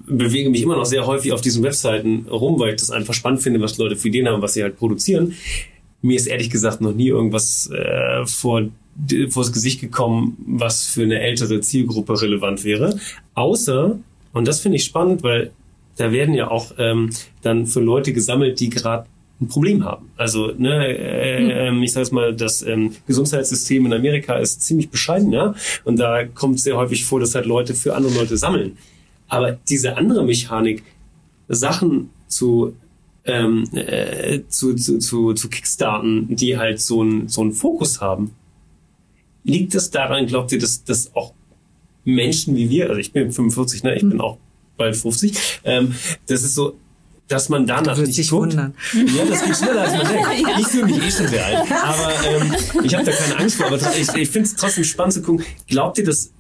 [0.08, 3.42] bewege mich immer noch sehr häufig auf diesen Webseiten rum, weil ich das einfach spannend
[3.42, 5.36] finde, was Leute für Ideen haben, was sie halt produzieren.
[6.02, 8.68] Mir ist ehrlich gesagt noch nie irgendwas äh, vor
[9.30, 13.00] vors Gesicht gekommen, was für eine ältere Zielgruppe relevant wäre.
[13.34, 14.00] Außer,
[14.34, 15.52] und das finde ich spannend, weil
[15.98, 17.10] da werden ja auch ähm,
[17.42, 19.08] dann für Leute gesammelt, die gerade
[19.40, 20.10] ein Problem haben.
[20.18, 25.32] Also, ne, äh, äh, ich sage mal, das ähm, Gesundheitssystem in Amerika ist ziemlich bescheiden,
[25.32, 28.78] ja, und da kommt sehr häufig vor, dass halt Leute für andere Leute sammeln.
[29.28, 30.84] Aber diese andere Mechanik,
[31.50, 32.74] Sachen zu
[33.26, 38.32] ähm, äh, zu, zu, zu, zu Kickstarten, die halt so einen so einen Fokus haben,
[39.48, 41.34] Liegt es daran, glaubt ihr, dass, dass auch
[42.04, 44.10] Menschen wie wir, also ich bin 45, ne, ich hm.
[44.10, 44.38] bin auch
[44.78, 45.96] bald 50, ähm,
[46.28, 46.76] das ist so,
[47.28, 48.54] dass man danach nicht sich guckt.
[48.54, 48.74] Wundern.
[48.94, 50.48] Ja, das geht schneller als man denkt.
[50.48, 50.60] ja.
[50.60, 51.72] Ich fühle mich eh schon sehr alt.
[51.84, 53.68] Aber ähm, ich habe da keine Angst vor.
[53.68, 55.46] Aber ich, ich finde es trotzdem spannend zu gucken.
[55.68, 56.32] Glaubt ihr, dass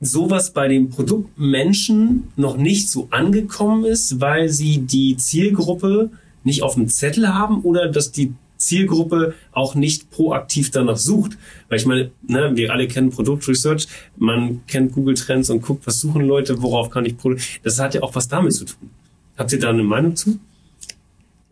[0.00, 6.10] sowas bei den Produktmenschen noch nicht so angekommen ist, weil sie die Zielgruppe
[6.44, 8.34] nicht auf dem Zettel haben oder dass die
[8.66, 11.38] Zielgruppe auch nicht proaktiv danach sucht.
[11.68, 13.86] Weil ich meine, ne, wir alle kennen Produktresearch,
[14.16, 17.60] man kennt Google Trends und guckt, was suchen Leute, worauf kann ich Produkt.
[17.62, 18.90] Das hat ja auch was damit zu tun.
[19.36, 20.38] Habt ihr da eine Meinung zu?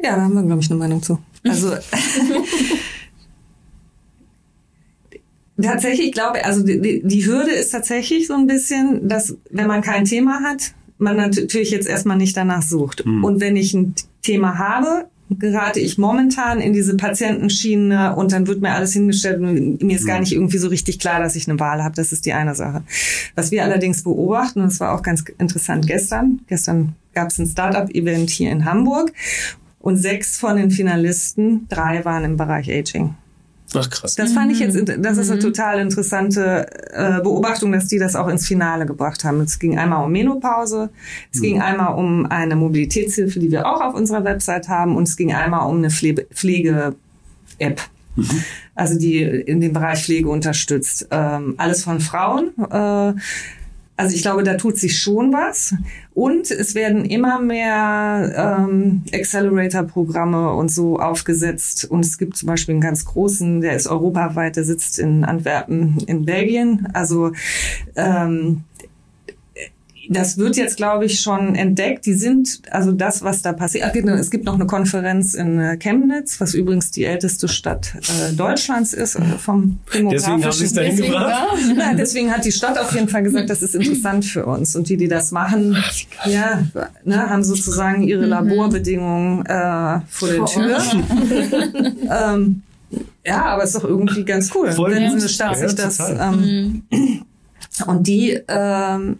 [0.01, 1.19] Ja, da haben wir, glaube ich, eine Meinung zu.
[1.45, 1.71] Also
[5.61, 9.83] tatsächlich glaube ich, also die, die Hürde ist tatsächlich so ein bisschen, dass wenn man
[9.83, 13.05] kein Thema hat, man natürlich jetzt erstmal nicht danach sucht.
[13.05, 13.25] Mhm.
[13.25, 15.09] Und wenn ich ein Thema habe,
[15.39, 20.07] gerate ich momentan in diese Patientenschiene und dann wird mir alles hingestellt und mir ist
[20.07, 21.95] gar nicht irgendwie so richtig klar, dass ich eine Wahl habe.
[21.95, 22.83] Das ist die eine Sache.
[23.35, 27.47] Was wir allerdings beobachten, und das war auch ganz interessant gestern, gestern gab es ein
[27.47, 29.13] Startup-Event hier in Hamburg
[29.81, 33.15] und sechs von den Finalisten, drei waren im Bereich Aging.
[33.75, 34.15] Ach krass.
[34.15, 35.45] Das fand ich jetzt, das ist eine mhm.
[35.45, 39.41] total interessante äh, Beobachtung, dass die das auch ins Finale gebracht haben.
[39.41, 40.91] Es ging einmal um Menopause,
[41.33, 41.43] es mhm.
[41.43, 45.33] ging einmal um eine Mobilitätshilfe, die wir auch auf unserer Website haben, und es ging
[45.33, 47.81] einmal um eine Pflege-App.
[48.17, 48.45] Mhm.
[48.75, 51.09] Also die in dem Bereich Pflege unterstützt.
[51.11, 52.51] Ähm, alles von Frauen.
[52.71, 53.15] Äh,
[53.97, 55.75] also ich glaube, da tut sich schon was.
[56.15, 61.87] Und es werden immer mehr ähm, Accelerator-Programme und so aufgesetzt.
[61.91, 65.99] Und es gibt zum Beispiel einen ganz großen, der ist europaweit, der sitzt in Antwerpen
[66.07, 66.89] in Belgien.
[66.93, 67.33] Also
[67.97, 68.65] ähm,
[70.09, 72.07] das wird jetzt, glaube ich, schon entdeckt.
[72.07, 73.95] Die sind, also das, was da passiert.
[73.95, 78.93] Es gibt noch eine Konferenz in äh, Chemnitz, was übrigens die älteste Stadt äh, Deutschlands
[78.93, 81.49] ist, äh, vom Deswegen haben sie es dahin gebracht?
[81.79, 84.75] Ja, deswegen hat die Stadt auf jeden Fall gesagt, das ist interessant für uns.
[84.75, 85.77] Und die, die das machen,
[86.25, 86.63] ja,
[87.05, 88.31] ne, haben sozusagen ihre mhm.
[88.31, 90.79] Laborbedingungen äh, vor der Tür.
[92.35, 92.63] ähm,
[93.25, 95.21] ja, aber ist doch irgendwie ganz cool, Voll wenn gut.
[95.21, 97.23] eine Stadt sich das ähm, mhm.
[97.87, 99.17] und die ähm,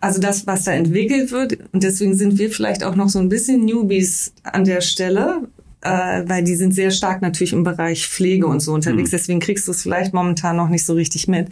[0.00, 1.58] also das, was da entwickelt wird.
[1.72, 5.48] Und deswegen sind wir vielleicht auch noch so ein bisschen Newbies an der Stelle,
[5.80, 9.10] äh, weil die sind sehr stark natürlich im Bereich Pflege und so unterwegs.
[9.10, 9.16] Mhm.
[9.16, 11.48] Deswegen kriegst du es vielleicht momentan noch nicht so richtig mit.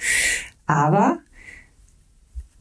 [0.66, 1.18] Aber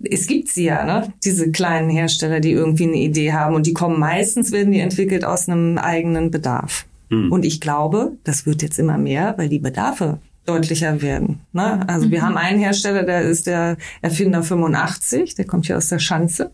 [0.04, 1.14] es gibt sie ja, ne?
[1.24, 5.24] diese kleinen Hersteller, die irgendwie eine Idee haben und die kommen meistens, werden die entwickelt
[5.24, 6.86] aus einem eigenen Bedarf.
[7.10, 7.32] Mhm.
[7.32, 11.41] Und ich glaube, das wird jetzt immer mehr, weil die Bedarfe deutlicher werden.
[11.54, 11.88] Ne?
[11.88, 12.12] Also mhm.
[12.12, 16.52] wir haben einen Hersteller, der ist der Erfinder 85, der kommt hier aus der Schanze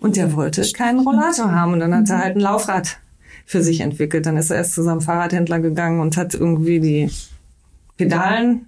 [0.00, 2.98] und der wollte keinen Rollator haben und dann hat er halt ein Laufrad
[3.44, 4.26] für sich entwickelt.
[4.26, 7.10] Dann ist er erst zu seinem Fahrradhändler gegangen und hat irgendwie die
[7.96, 8.66] Pedalen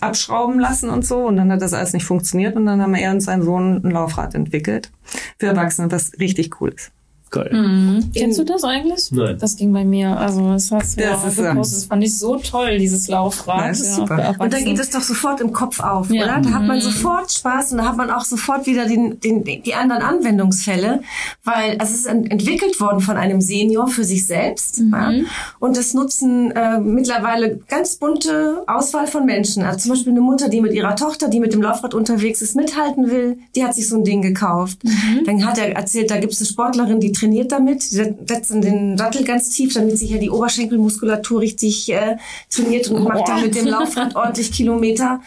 [0.00, 3.12] abschrauben lassen und so und dann hat das alles nicht funktioniert und dann haben er
[3.12, 4.90] und sein Sohn ein Laufrad entwickelt
[5.38, 6.90] für Erwachsene, was richtig cool ist.
[7.34, 7.50] Geil.
[7.52, 8.12] Mhm.
[8.14, 9.10] Kennst du das eigentlich?
[9.10, 9.36] Nein.
[9.40, 10.16] Das ging bei mir.
[10.16, 11.72] Also das hast du Das ja ist.
[11.74, 13.60] Das fand ich so toll, dieses Laufrad.
[13.60, 14.14] Ja, das ist ja, super.
[14.14, 14.24] Und da
[14.58, 14.64] Erwachsene.
[14.64, 16.24] geht es doch sofort im Kopf auf, Ja.
[16.24, 16.40] oder?
[16.40, 16.82] Da hat man Mhm.
[16.82, 21.00] sofort Spaß und da hat man auch sofort wieder den, den, die anderen Anwendungsfälle,
[21.42, 24.80] weil also es ist ent- entwickelt worden von einem Senior für sich selbst.
[24.92, 25.12] Ja?
[25.58, 29.64] Und das nutzen äh, mittlerweile ganz bunte Auswahl von Menschen.
[29.64, 32.54] Also zum Beispiel eine Mutter, die mit ihrer Tochter, die mit dem Laufrad unterwegs ist,
[32.54, 34.78] mithalten will, die hat sich so ein Ding gekauft.
[35.26, 39.24] Dann hat er erzählt, da gibt es eine Sportlerin, die trainiert damit, dann den Sattel
[39.24, 42.16] ganz tief, damit sich ja die Oberschenkelmuskulatur richtig äh,
[42.50, 45.20] trainiert und macht dann mit dem Laufrad ordentlich Kilometer.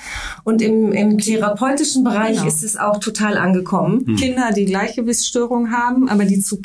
[0.43, 2.47] Und im, im therapeutischen Bereich Genau.
[2.47, 4.15] ist es auch total angekommen.
[4.17, 6.59] Kinder, die Gleichgewichtsstörungen haben, aber die zu,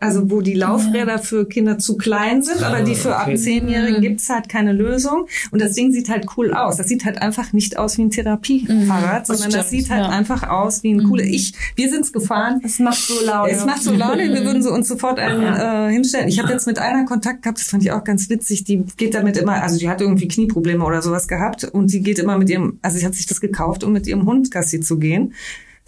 [0.00, 3.36] also wo die Laufräder für Kinder zu klein sind, aber die für ab okay.
[3.36, 5.26] Zehnjährigen gibt's halt keine Lösung.
[5.50, 6.76] Und das Ding sieht halt cool aus.
[6.76, 10.10] Das sieht halt einfach nicht aus wie ein Therapiefahrrad, sondern das stimmt, sieht halt ja.
[10.10, 11.24] einfach aus wie ein cooler.
[11.24, 12.60] Ich, wir sind's gefahren.
[12.64, 13.50] Es macht so Laune.
[13.50, 16.28] Es macht so Laune, wir würden so uns sofort einen äh, hinstellen.
[16.28, 18.64] Ich habe jetzt mit einer Kontakt gehabt, das fand ich auch ganz witzig.
[18.64, 22.18] Die geht damit immer, also die hat irgendwie Knieprobleme oder sowas gehabt und die geht
[22.18, 24.98] immer mit ihrem, also sie hat sich das gekauft, um mit ihrem Hund Gassi zu
[24.98, 25.34] gehen.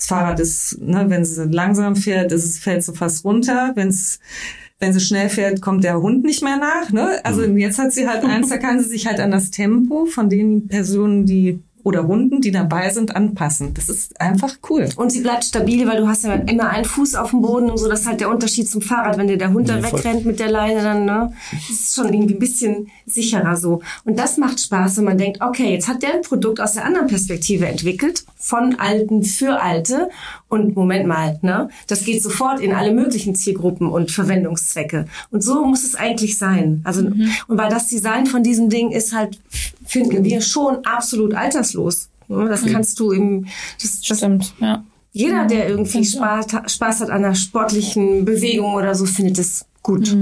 [0.02, 3.70] Das Fahrrad ist, ne, wenn sie langsam fährt, ist es, fällt sie fast runter.
[3.76, 4.18] Wenn es
[4.80, 6.90] wenn sie schnell fährt, kommt der Hund nicht mehr nach.
[6.90, 7.24] Ne?
[7.24, 10.28] Also jetzt hat sie halt eins, da kann sie sich halt an das Tempo von
[10.28, 13.74] den Personen, die oder Hunden, die dabei sind, anpassen.
[13.74, 14.88] Das ist einfach cool.
[14.96, 17.78] Und sie bleibt stabil, weil du hast ja immer einen Fuß auf dem Boden und
[17.78, 17.88] so.
[17.88, 19.18] Das ist halt der Unterschied zum Fahrrad.
[19.18, 19.98] Wenn dir der Hund da voll.
[19.98, 23.82] wegrennt mit der Leine, dann ne, das ist schon irgendwie ein bisschen sicherer so.
[24.04, 26.84] Und das macht Spaß, wenn man denkt, okay, jetzt hat der ein Produkt aus der
[26.84, 30.08] anderen Perspektive entwickelt, von Alten für Alte.
[30.48, 35.06] Und Moment mal, ne, das geht sofort in alle möglichen Zielgruppen und Verwendungszwecke.
[35.30, 36.80] Und so muss es eigentlich sein.
[36.84, 39.38] Also und weil das Design von diesem Ding ist halt,
[39.92, 42.08] finden wir schon absolut alterslos.
[42.28, 43.46] Das kannst du im,
[43.80, 44.84] das, das Stimmt, ja.
[45.12, 50.16] jeder, der irgendwie Spaß, Spaß hat an einer sportlichen Bewegung oder so, findet es gut.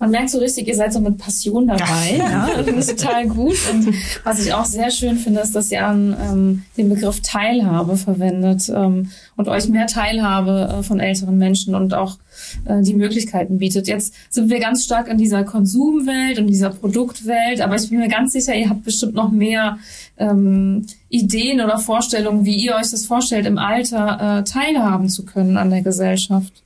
[0.00, 2.16] Man merkt so richtig, ihr seid so mit Passion dabei.
[2.18, 3.56] Ja, das ich total gut.
[3.70, 3.94] Und
[4.24, 8.70] was ich auch sehr schön finde, ist, dass ihr an ähm, den Begriff Teilhabe verwendet
[8.74, 12.16] ähm, und euch mehr Teilhabe äh, von älteren Menschen und auch
[12.64, 13.88] äh, die Möglichkeiten bietet.
[13.88, 18.08] Jetzt sind wir ganz stark in dieser Konsumwelt und dieser Produktwelt, aber ich bin mir
[18.08, 19.76] ganz sicher, ihr habt bestimmt noch mehr
[20.16, 25.58] ähm, Ideen oder Vorstellungen, wie ihr euch das vorstellt, im Alter äh, teilhaben zu können
[25.58, 26.62] an der Gesellschaft.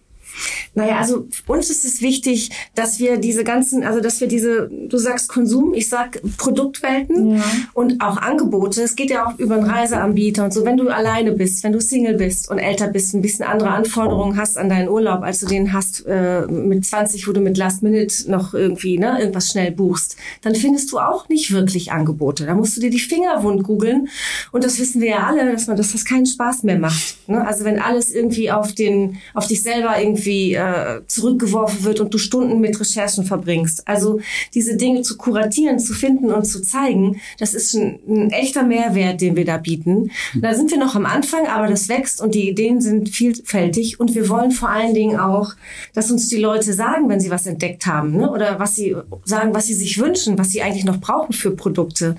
[0.75, 4.99] Naja, also uns ist es wichtig, dass wir diese ganzen, also dass wir diese, du
[4.99, 7.45] sagst Konsum, ich sag Produktwelten ja.
[7.75, 8.83] und auch Angebote.
[8.83, 10.65] Es geht ja auch über einen Reiseanbieter und so.
[10.65, 14.37] Wenn du alleine bist, wenn du Single bist und älter bist, ein bisschen andere Anforderungen
[14.37, 17.83] hast an deinen Urlaub, als du den hast äh, mit 20, wo du mit Last
[17.83, 22.47] Minute noch irgendwie ne, irgendwas schnell buchst, dann findest du auch nicht wirklich Angebote.
[22.47, 24.09] Da musst du dir die Finger wund googeln
[24.51, 27.29] und das wissen wir ja alle, dass man, dass das keinen Spaß mehr macht.
[27.29, 27.47] Ne?
[27.47, 32.19] Also wenn alles irgendwie auf den, auf dich selber irgendwie äh, zurückgeworfen wird und du
[32.19, 33.87] Stunden mit Recherchen verbringst.
[33.87, 34.21] Also
[34.55, 39.21] diese Dinge zu kuratieren, zu finden und zu zeigen, das ist ein, ein echter Mehrwert,
[39.21, 40.11] den wir da bieten.
[40.35, 44.15] Da sind wir noch am Anfang, aber das wächst und die Ideen sind vielfältig und
[44.15, 45.55] wir wollen vor allen Dingen auch,
[45.93, 48.31] dass uns die Leute sagen, wenn sie was entdeckt haben ne?
[48.31, 52.17] oder was sie sagen, was sie sich wünschen, was sie eigentlich noch brauchen für Produkte,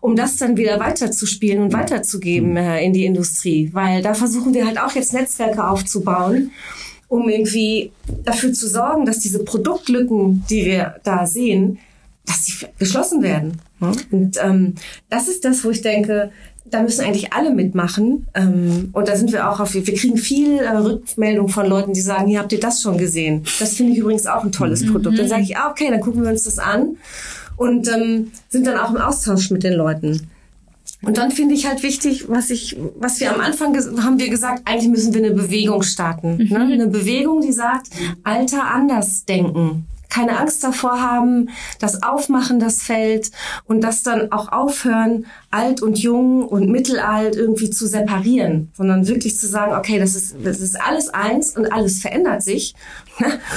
[0.00, 4.66] um das dann wieder weiterzuspielen und weiterzugeben äh, in die Industrie, weil da versuchen wir
[4.66, 6.50] halt auch jetzt Netzwerke aufzubauen
[7.14, 7.92] um irgendwie
[8.24, 11.78] dafür zu sorgen, dass diese Produktlücken, die wir da sehen,
[12.26, 13.60] dass sie geschlossen werden.
[14.10, 14.74] Und ähm,
[15.10, 16.32] das ist das, wo ich denke,
[16.64, 18.26] da müssen eigentlich alle mitmachen.
[18.34, 22.00] Ähm, und da sind wir auch auf, wir kriegen viel äh, Rückmeldung von Leuten, die
[22.00, 23.44] sagen, hier habt ihr das schon gesehen.
[23.60, 24.92] Das finde ich übrigens auch ein tolles mhm.
[24.92, 25.18] Produkt.
[25.18, 26.96] Dann sage ich, ah, okay, dann gucken wir uns das an
[27.56, 30.28] und ähm, sind dann auch im Austausch mit den Leuten.
[31.04, 34.62] Und dann finde ich halt wichtig, was ich, was wir am Anfang haben wir gesagt,
[34.64, 36.36] eigentlich müssen wir eine Bewegung starten.
[36.36, 36.58] Ne?
[36.58, 36.72] Mhm.
[36.72, 37.88] Eine Bewegung, die sagt,
[38.22, 41.48] Alter anders denken keine Angst davor haben,
[41.80, 43.30] das aufmachen, das Feld
[43.64, 49.38] und das dann auch aufhören, alt und jung und mittelalt irgendwie zu separieren, sondern wirklich
[49.38, 52.74] zu sagen, okay, das ist, das ist alles eins und alles verändert sich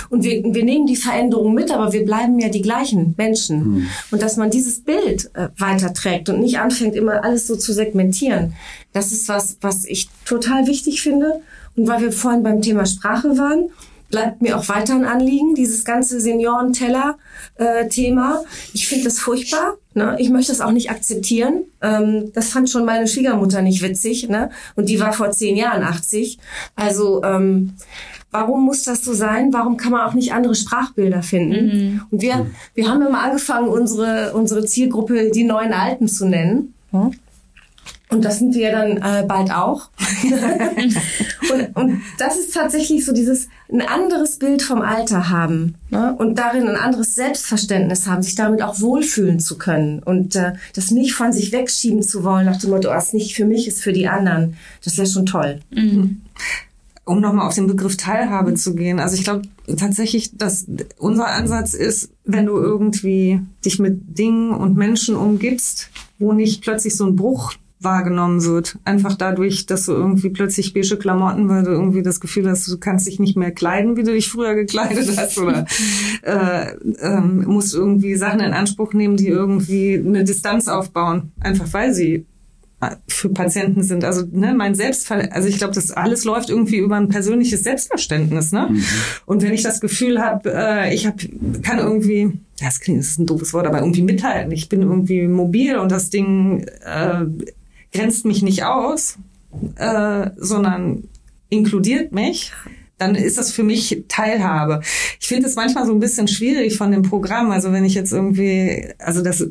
[0.10, 3.88] und wir, wir nehmen die Veränderung mit, aber wir bleiben ja die gleichen Menschen mhm.
[4.12, 8.54] und dass man dieses Bild äh, weiterträgt und nicht anfängt, immer alles so zu segmentieren,
[8.94, 11.42] das ist was, was ich total wichtig finde
[11.76, 13.70] und weil wir vorhin beim Thema Sprache waren,
[14.10, 18.42] bleibt mir auch weiter ein Anliegen, dieses ganze Seniorenteller-Thema.
[18.42, 19.76] Äh, ich finde das furchtbar.
[19.94, 20.16] Ne?
[20.20, 21.66] Ich möchte das auch nicht akzeptieren.
[21.82, 24.28] Ähm, das fand schon meine Schwiegermutter nicht witzig.
[24.30, 24.50] Ne?
[24.76, 26.38] Und die war vor zehn Jahren 80.
[26.76, 27.74] Also ähm,
[28.32, 29.54] warum muss das so sein?
[29.54, 31.66] Warum kann man auch nicht andere Sprachbilder finden?
[31.66, 32.02] Mhm.
[32.12, 32.46] Und wir,
[32.76, 36.74] wir haben immer angefangen, unsere, unsere Zielgruppe die neuen Alten zu nennen.
[36.92, 37.12] Hm?
[38.10, 39.90] Und das sind wir dann äh, bald auch.
[40.24, 46.16] und, und das ist tatsächlich so dieses ein anderes Bild vom Alter haben ne?
[46.18, 50.92] und darin ein anderes Selbstverständnis haben, sich damit auch wohlfühlen zu können und äh, das
[50.92, 53.92] nicht von sich wegschieben zu wollen nach dem Motto, was nicht für mich ist, für
[53.92, 54.56] die anderen.
[54.86, 55.60] Das wäre schon toll.
[55.72, 56.22] Mhm.
[57.04, 59.00] Um nochmal auf den Begriff Teilhabe zu gehen.
[59.00, 59.44] Also ich glaube
[59.78, 60.66] tatsächlich, dass
[60.98, 65.90] unser Ansatz ist, wenn du irgendwie dich mit Dingen und Menschen umgibst,
[66.20, 68.78] wo nicht plötzlich so ein Bruch wahrgenommen wird.
[68.86, 72.78] Einfach dadurch, dass du irgendwie plötzlich beige Klamotten, weil du irgendwie das Gefühl hast, du
[72.78, 75.66] kannst dich nicht mehr kleiden, wie du dich früher gekleidet hast oder
[76.24, 76.72] äh,
[77.02, 82.26] ähm, musst irgendwie Sachen in Anspruch nehmen, die irgendwie eine Distanz aufbauen, einfach weil sie
[82.80, 84.04] äh, für Patienten sind.
[84.04, 88.52] Also ne, mein Selbstver also ich glaube, das alles läuft irgendwie über ein persönliches Selbstverständnis.
[88.52, 88.68] Ne?
[88.70, 88.84] Mhm.
[89.26, 91.20] Und wenn ich das Gefühl habe, äh, ich hab,
[91.64, 94.52] kann irgendwie, das klingt, das ist ein doofes Wort, aber irgendwie mithalten.
[94.52, 97.26] Ich bin irgendwie mobil und das Ding äh,
[97.94, 99.18] grenzt mich nicht aus,
[99.76, 101.04] äh, sondern
[101.50, 102.52] inkludiert mich,
[102.98, 104.82] dann ist das für mich Teilhabe.
[105.20, 107.52] Ich finde es manchmal so ein bisschen schwierig von dem Programm.
[107.52, 109.46] Also wenn ich jetzt irgendwie, also das,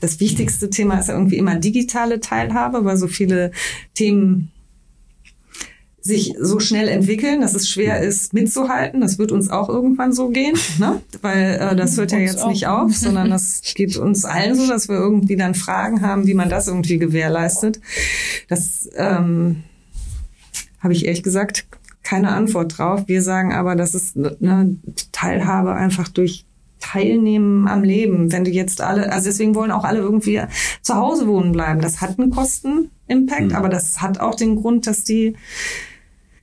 [0.00, 3.50] das wichtigste Thema ist ja irgendwie immer digitale Teilhabe, weil so viele
[3.94, 4.52] Themen
[6.02, 9.00] sich so schnell entwickeln, dass es schwer ist mitzuhalten.
[9.00, 11.00] Das wird uns auch irgendwann so gehen, ne?
[11.22, 14.88] weil äh, das hört ja jetzt nicht auf, sondern das geht uns allen so, dass
[14.88, 17.80] wir irgendwie dann Fragen haben, wie man das irgendwie gewährleistet.
[18.48, 19.62] Das ähm,
[20.80, 21.66] habe ich ehrlich gesagt
[22.02, 23.04] keine Antwort drauf.
[23.06, 24.76] Wir sagen aber, das ist eine
[25.12, 26.44] Teilhabe einfach durch
[26.80, 28.32] Teilnehmen am Leben.
[28.32, 30.42] Wenn du jetzt alle, also deswegen wollen auch alle irgendwie
[30.82, 31.80] zu Hause wohnen bleiben.
[31.80, 33.54] Das hat einen Kosten-Impact, mhm.
[33.54, 35.36] aber das hat auch den Grund, dass die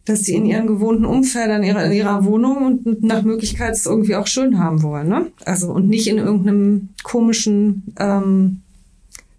[0.09, 3.85] dass sie in ihren gewohnten Umfeld, in ihrer, in ihrer Wohnung und nach Möglichkeit es
[3.85, 5.07] irgendwie auch schön haben wollen.
[5.07, 5.27] Ne?
[5.45, 8.61] Also und nicht in irgendeinem komischen ähm,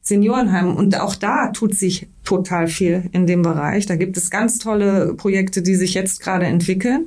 [0.03, 0.77] Seniorenheim.
[0.77, 3.87] Und auch da tut sich total viel in dem Bereich.
[3.87, 7.07] Da gibt es ganz tolle Projekte, die sich jetzt gerade entwickeln.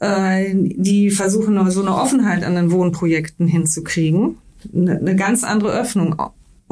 [0.00, 4.36] äh, die versuchen so eine Offenheit an den Wohnprojekten hinzukriegen.
[4.74, 6.16] Eine ganz andere Öffnung.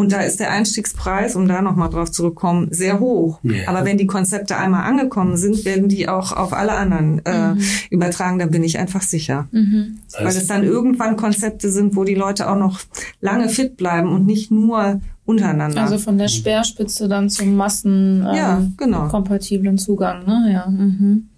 [0.00, 3.38] Und da ist der Einstiegspreis, um da nochmal drauf zurückkommen, sehr hoch.
[3.42, 3.68] Ja.
[3.68, 7.60] Aber wenn die Konzepte einmal angekommen sind, werden die auch auf alle anderen äh, mhm.
[7.90, 9.46] übertragen, da bin ich einfach sicher.
[9.52, 9.98] Mhm.
[10.18, 12.80] Weil es dann irgendwann Konzepte sind, wo die Leute auch noch
[13.20, 15.82] lange fit bleiben und nicht nur untereinander.
[15.82, 19.08] Also von der Speerspitze dann zum Massen ähm, ja, genau.
[19.08, 20.50] kompatiblen Zugang, ne?
[20.50, 20.66] Ja.
[20.66, 21.28] Mhm.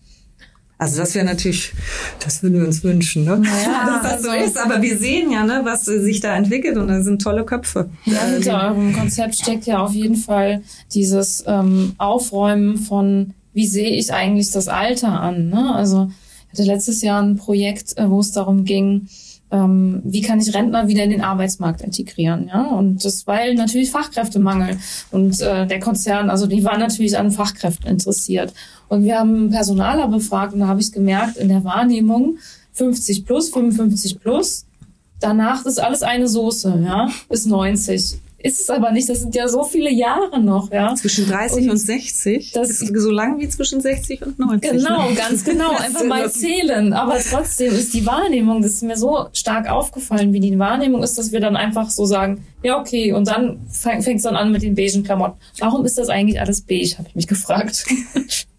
[0.82, 1.72] Also das wäre natürlich,
[2.18, 3.38] das würden wir uns wünschen, ne?
[3.38, 4.58] Naja, dass das so ist.
[4.58, 7.88] Aber wir sehen ja, ne, was sich da entwickelt und da sind tolle Köpfe.
[8.04, 13.90] Ja, hinter eurem Konzept steckt ja auf jeden Fall dieses ähm, Aufräumen von, wie sehe
[13.90, 15.50] ich eigentlich das Alter an?
[15.50, 15.72] Ne?
[15.72, 16.10] Also
[16.52, 19.06] ich hatte letztes Jahr ein Projekt, äh, wo es darum ging,
[19.52, 22.64] ähm, wie kann ich Rentner wieder in den Arbeitsmarkt integrieren, ja?
[22.70, 24.78] Und das weil natürlich Fachkräftemangel
[25.10, 28.54] und äh, der Konzern, also die waren natürlich an Fachkräften interessiert.
[28.92, 32.36] Und wir haben Personaler befragt und da habe ich gemerkt, in der Wahrnehmung
[32.74, 34.66] 50 plus, 55 plus,
[35.18, 39.08] danach ist alles eine Soße, ja, bis 90 ist es aber nicht.
[39.08, 40.94] Das sind ja so viele Jahre noch, ja.
[40.94, 42.52] Zwischen 30 und, und 60?
[42.52, 44.72] Das ist so lang wie zwischen 60 und 90.
[44.72, 45.14] Genau, ne?
[45.14, 45.70] ganz genau.
[45.78, 46.92] Einfach mal zählen.
[46.92, 51.16] Aber trotzdem ist die Wahrnehmung, das ist mir so stark aufgefallen, wie die Wahrnehmung ist,
[51.16, 54.62] dass wir dann einfach so sagen, ja, okay, und dann fängt es dann an mit
[54.62, 55.38] den beigen Klamotten.
[55.60, 57.86] Warum ist das eigentlich alles beige, habe ich mich gefragt.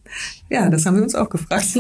[0.50, 1.66] Ja, das haben wir uns auch gefragt.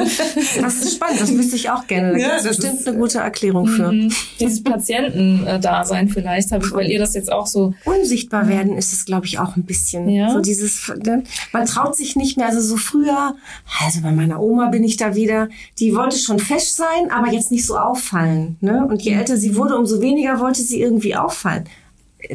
[0.61, 2.13] Das ist spannend, das wüsste ich auch gerne.
[2.13, 3.91] Da ja, das ist bestimmt ist, eine gute Erklärung für.
[3.91, 4.11] Mhm.
[4.39, 7.73] Dieses Patientendasein vielleicht, habe ich, weil ihr das jetzt auch so.
[7.85, 10.09] Unsichtbar werden ist es, glaube ich, auch ein bisschen.
[10.09, 10.31] Ja.
[10.31, 13.35] So dieses, ne, man traut sich nicht mehr, also so früher,
[13.83, 17.51] also bei meiner Oma bin ich da wieder, die wollte schon fesch sein, aber jetzt
[17.51, 18.57] nicht so auffallen.
[18.61, 18.85] Ne?
[18.85, 21.65] Und je älter sie wurde, umso weniger wollte sie irgendwie auffallen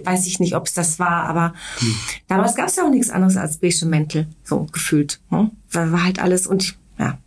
[0.02, 1.94] weiß ich nicht, ob es das war, aber hm.
[2.26, 5.20] damals gab es ja auch nichts anderes als beige Mäntel, so gefühlt.
[5.30, 5.50] Ne?
[5.70, 7.18] War, war halt alles und ja.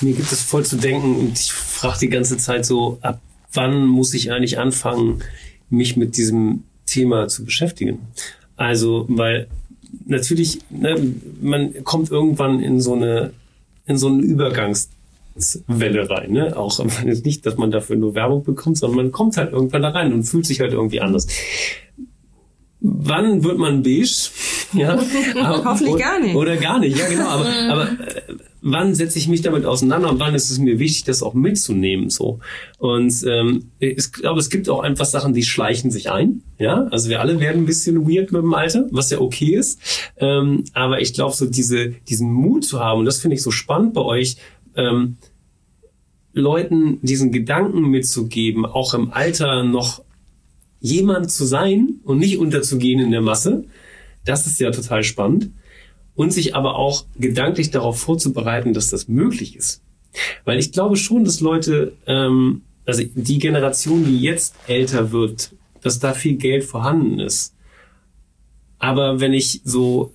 [0.00, 3.20] Mir gibt es voll zu denken und ich frage die ganze Zeit so, ab
[3.52, 5.22] wann muss ich eigentlich anfangen,
[5.70, 7.98] mich mit diesem Thema zu beschäftigen?
[8.56, 9.48] Also, weil
[10.06, 10.96] natürlich, ne,
[11.40, 13.32] man kommt irgendwann in so eine,
[13.86, 14.90] in so einen Übergangs
[15.66, 16.32] Welle rein.
[16.32, 16.56] Ne?
[16.56, 20.12] Auch nicht, dass man dafür nur Werbung bekommt, sondern man kommt halt irgendwann da rein
[20.12, 21.26] und fühlt sich halt irgendwie anders.
[22.80, 24.08] Wann wird man beige?
[24.74, 24.98] Ja,
[25.42, 26.34] aber, Hoffentlich gar nicht.
[26.34, 27.26] Oder gar nicht, ja genau.
[27.26, 28.20] Aber, aber äh,
[28.60, 32.10] wann setze ich mich damit auseinander und wann ist es mir wichtig, das auch mitzunehmen
[32.10, 32.40] so?
[32.78, 36.42] Und ähm, ich glaube, es gibt auch einfach Sachen, die schleichen sich ein.
[36.58, 39.80] Ja, also wir alle werden ein bisschen weird mit dem Alter, was ja okay ist.
[40.18, 43.50] Ähm, aber ich glaube, so diese diesen Mut zu haben und das finde ich so
[43.50, 44.36] spannend bei euch.
[44.76, 45.16] Ähm,
[46.38, 50.02] Leuten diesen Gedanken mitzugeben, auch im Alter noch
[50.80, 53.64] jemand zu sein und nicht unterzugehen in der Masse.
[54.24, 55.50] Das ist ja total spannend.
[56.14, 59.82] Und sich aber auch gedanklich darauf vorzubereiten, dass das möglich ist.
[60.44, 66.00] Weil ich glaube schon, dass Leute, ähm, also die Generation, die jetzt älter wird, dass
[66.00, 67.54] da viel Geld vorhanden ist.
[68.78, 70.12] Aber wenn ich so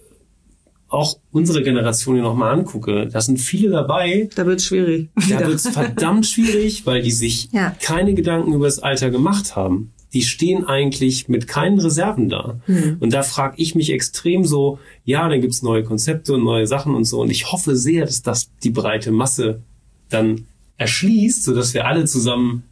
[0.93, 4.29] auch unsere Generation hier nochmal angucke, da sind viele dabei.
[4.35, 5.09] Da wird schwierig.
[5.29, 7.75] Da wird es verdammt schwierig, weil die sich ja.
[7.81, 12.59] keine Gedanken über das Alter gemacht haben die stehen eigentlich mit keinen Reserven da.
[12.67, 12.97] Mhm.
[12.99, 16.93] Und da frage ich mich extrem so, ja, dann gibt's neue Konzepte und neue Sachen
[16.93, 17.21] und so.
[17.21, 19.61] Und ich hoffe sehr, dass das die breite Masse
[20.09, 20.45] dann
[20.77, 22.63] erschließt, so dass wir alle zusammen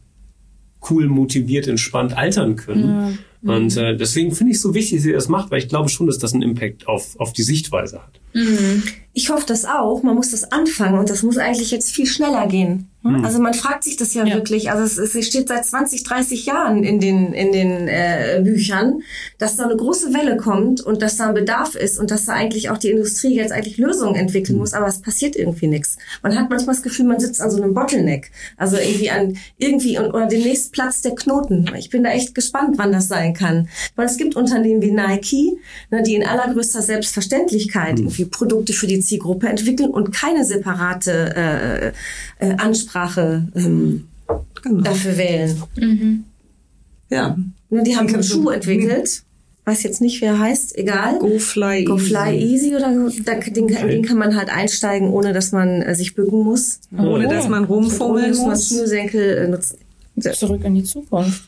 [0.88, 3.18] cool, motiviert, entspannt altern können.
[3.42, 3.56] Ja.
[3.56, 5.88] Und äh, deswegen finde ich es so wichtig, dass ihr das macht, weil ich glaube
[5.88, 8.20] schon, dass das einen Impact auf, auf die Sichtweise hat.
[8.34, 8.84] Mhm.
[9.14, 10.02] Ich hoffe das auch.
[10.02, 12.88] Man muss das anfangen und das muss eigentlich jetzt viel schneller gehen.
[13.02, 13.24] Mhm.
[13.24, 14.34] Also man fragt sich das ja, ja.
[14.34, 14.70] wirklich.
[14.70, 19.02] Also es, es, steht seit 20, 30 Jahren in den in den äh, Büchern,
[19.38, 22.32] dass da eine große Welle kommt und dass da ein Bedarf ist und dass da
[22.32, 24.60] eigentlich auch die Industrie jetzt eigentlich Lösungen entwickeln mhm.
[24.60, 24.72] muss.
[24.72, 25.98] Aber es passiert irgendwie nichts.
[26.22, 28.30] Man hat manchmal das Gefühl, man sitzt an so einem Bottleneck.
[28.56, 31.68] Also irgendwie an irgendwie oder demnächst Platz der Knoten.
[31.76, 33.68] Ich bin da echt gespannt, wann das sein kann.
[33.96, 35.58] Weil es gibt Unternehmen wie Nike,
[35.90, 38.04] ne, die in allergrößter Selbstverständlichkeit mhm.
[38.04, 41.92] irgendwie Produkte für die Zielgruppe entwickeln und keine separate
[42.40, 44.08] äh, äh, Ansprache ähm,
[44.62, 44.82] genau.
[44.82, 45.62] dafür wählen.
[45.76, 46.24] Mhm.
[47.10, 47.36] Ja.
[47.70, 49.22] Ne, die haben einen Schuh entwickelt.
[49.64, 51.20] Weiß jetzt nicht, wer er heißt, egal.
[51.20, 55.82] Go Fly Go Fly Easy, oder den, den kann man halt einsteigen, ohne dass man
[55.82, 56.80] äh, sich bücken muss.
[56.90, 57.30] Ohne oh.
[57.30, 58.44] dass man rumfummeln muss.
[58.44, 59.78] man Schnürsenkel äh, nutzen.
[60.20, 61.44] Zurück in die Zukunft.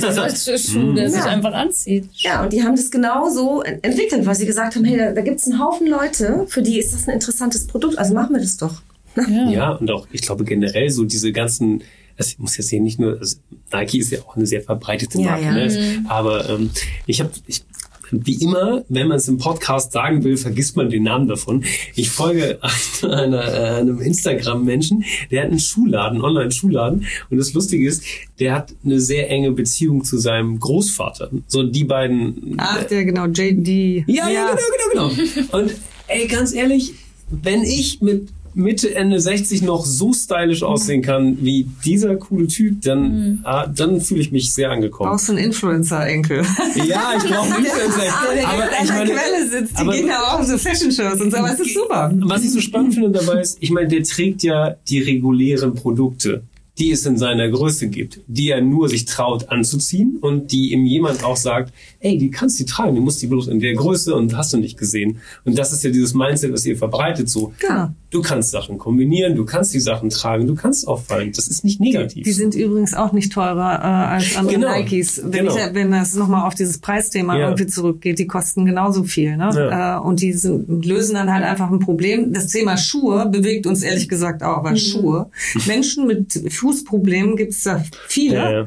[0.00, 1.10] das ist Schuh, der ja.
[1.10, 2.08] sich einfach anzieht.
[2.14, 5.40] Ja, und die haben das genauso entwickelt, weil sie gesagt haben, hey, da, da gibt
[5.40, 8.56] es einen Haufen Leute, für die ist das ein interessantes Produkt, also machen wir das
[8.56, 8.82] doch.
[9.16, 11.82] Ja, ja und auch, ich glaube generell so diese ganzen,
[12.16, 13.38] also ich muss jetzt hier nicht nur, also
[13.72, 15.66] Nike ist ja auch eine sehr verbreitete Marke, ja, ja.
[15.66, 15.98] Ne?
[15.98, 16.06] Mhm.
[16.06, 16.70] aber ähm,
[17.06, 17.64] ich habe, ich
[18.10, 21.64] Wie immer, wenn man es im Podcast sagen will, vergisst man den Namen davon.
[21.94, 22.58] Ich folge
[23.02, 27.06] einer, äh, einem Instagram-Menschen, der hat einen Schuhladen, einen Online-Schuhladen.
[27.30, 28.04] Und das Lustige ist,
[28.38, 31.30] der hat eine sehr enge Beziehung zu seinem Großvater.
[31.46, 32.54] So die beiden.
[32.58, 34.04] Ach, der genau, JD.
[34.06, 34.56] Ja, ja, ja
[34.92, 35.58] genau, genau, genau.
[35.58, 35.74] Und
[36.08, 36.94] ey, ganz ehrlich,
[37.30, 42.82] wenn ich mit Mitte, Ende 60 noch so stylisch aussehen kann wie dieser coole Typ,
[42.82, 43.38] dann, mhm.
[43.44, 45.10] ah, dann fühle ich mich sehr angekommen.
[45.10, 46.44] Brauchst du einen Influencer-Enkel?
[46.86, 48.44] Ja, ich brauche einen Influencer-Enkel.
[48.44, 51.36] aber der ich meine, Quelle sitzt, die aber, gehen ja auch so Fashion-Shows und so,
[51.36, 52.12] aber es ist super.
[52.14, 56.42] Was ich so spannend finde dabei ist, ich meine, der trägt ja die regulären Produkte
[56.80, 60.86] die es in seiner Größe gibt, die er nur sich traut anzuziehen und die ihm
[60.86, 64.14] jemand auch sagt, ey, die kannst du tragen, du musst die bloß in der Größe
[64.14, 65.18] und hast du nicht gesehen.
[65.44, 67.52] Und das ist ja dieses Mindset, was ihr verbreitet so.
[67.62, 67.94] Ja.
[68.10, 71.32] Du kannst Sachen kombinieren, du kannst die Sachen tragen, du kannst auffallen.
[71.36, 72.24] Das ist nicht negativ.
[72.24, 74.76] Die, sind übrigens auch nicht teurer äh, als andere genau.
[74.76, 75.20] Nikes.
[75.22, 75.56] Wenn, genau.
[75.56, 77.48] ich, wenn das nochmal auf dieses Preisthema ja.
[77.50, 79.36] irgendwie zurückgeht, die kosten genauso viel.
[79.36, 79.50] Ne?
[79.54, 79.98] Ja.
[79.98, 82.32] Äh, und die sind, lösen dann halt einfach ein Problem.
[82.32, 84.76] Das Thema Schuhe bewegt uns ehrlich gesagt auch, aber mhm.
[84.76, 85.30] Schuhe.
[85.66, 88.36] Menschen mit Fußproblemen gibt es da viele.
[88.36, 88.66] Ja,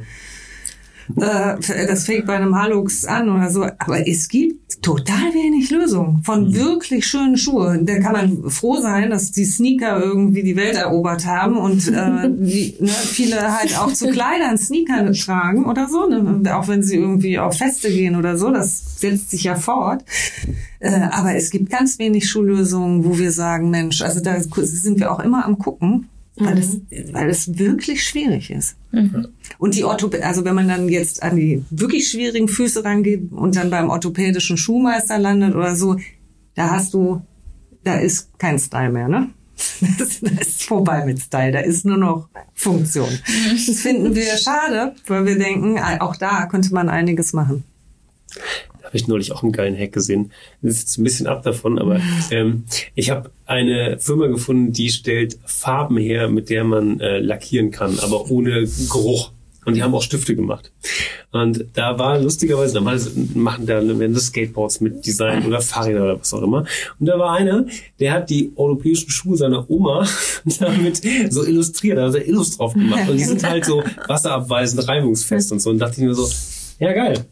[1.16, 3.64] das fängt bei einem Halux an oder so.
[3.64, 6.56] Aber es gibt total wenig Lösungen von mhm.
[6.56, 7.86] wirklich schönen Schuhen.
[7.86, 12.30] Da kann man froh sein, dass die Sneaker irgendwie die Welt erobert haben und äh,
[12.30, 16.56] die, ne, viele halt auch zu Kleidern Sneaker tragen oder so, ne?
[16.56, 18.52] auch wenn sie irgendwie auf Feste gehen oder so.
[18.52, 20.04] Das setzt sich ja fort.
[20.80, 25.12] Äh, aber es gibt ganz wenig Schullösungen, wo wir sagen, Mensch, also da sind wir
[25.12, 26.84] auch immer am gucken weil, es, mhm.
[27.12, 28.76] weil es wirklich schwierig ist.
[28.92, 29.28] Mhm.
[29.58, 33.56] Und die Orthopädie, also wenn man dann jetzt an die wirklich schwierigen Füße rangeht und
[33.56, 35.98] dann beim orthopädischen Schuhmeister landet oder so,
[36.56, 37.22] da hast du,
[37.84, 39.30] da ist kein Style mehr, ne?
[40.00, 43.10] Das, ist vorbei mit Style, da ist nur noch Funktion.
[43.68, 47.64] Das finden wir schade, weil wir denken, auch da könnte man einiges machen
[48.94, 50.32] habe ich neulich auch einen geilen Hack gesehen.
[50.62, 52.00] Das ist jetzt ein bisschen ab davon, aber
[52.32, 57.72] ähm, ich habe eine Firma gefunden, die stellt Farben her, mit der man äh, lackieren
[57.72, 59.32] kann, aber ohne Geruch.
[59.66, 60.74] Und die haben auch Stifte gemacht.
[61.32, 66.20] Und da war lustigerweise, normalerweise machen da werden das Skateboards mit Design oder Fahrräder oder
[66.20, 66.66] was auch immer.
[67.00, 67.66] Und da war einer,
[67.98, 70.06] der hat die europäischen Schuhe seiner Oma
[70.60, 73.10] damit so illustriert, da hat er Illust drauf gemacht.
[73.10, 75.70] Und die sind halt so wasserabweisend, reibungsfest und so.
[75.70, 76.30] Und dachte ich mir so,
[76.80, 77.26] ja geil.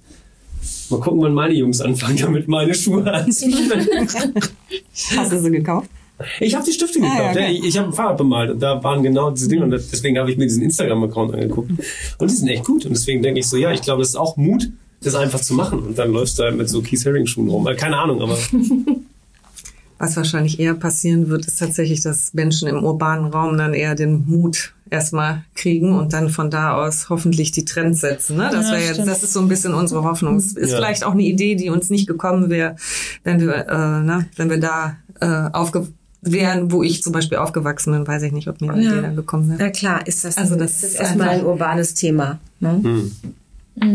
[0.91, 3.71] Mal gucken, wann meine Jungs anfangen, damit meine Schuhe anziehen.
[5.15, 5.89] Hast du sie gekauft?
[6.39, 7.19] Ich habe die Stifte gekauft.
[7.19, 7.51] Ah, ja, okay.
[7.53, 10.31] Ich, ich habe ein Fahrrad bemalt und da waren genau diese Dinge und deswegen habe
[10.31, 11.71] ich mir diesen Instagram-Account angeguckt
[12.17, 14.15] und die sind echt gut und deswegen denke ich so, ja, ich glaube, es ist
[14.15, 14.69] auch Mut,
[15.01, 17.67] das einfach zu machen und dann läufst du halt mit so Keith Haring Schuhen rum.
[17.67, 18.37] Äh, keine Ahnung, aber
[19.97, 24.25] Was wahrscheinlich eher passieren wird, ist tatsächlich, dass Menschen im urbanen Raum dann eher den
[24.27, 28.37] Mut erstmal kriegen und dann von da aus hoffentlich die Trends setzen.
[28.37, 28.49] Ne?
[28.51, 30.35] Das ja, wäre jetzt, das ist so ein bisschen unsere Hoffnung.
[30.35, 30.77] Es ist ja.
[30.77, 32.75] vielleicht auch eine Idee, die uns nicht gekommen wäre,
[33.23, 35.87] wenn wir, äh, ne, wenn wir da äh, aufge
[36.21, 38.91] wären, wo ich zum Beispiel aufgewachsen bin, weiß ich nicht, ob mir eine ja.
[38.91, 39.59] Idee dann gekommen wäre.
[39.59, 42.39] Ja klar, ist das, also das, das ist erstmal ein urbanes Thema.
[42.59, 42.79] Ne?
[42.83, 43.11] Hm.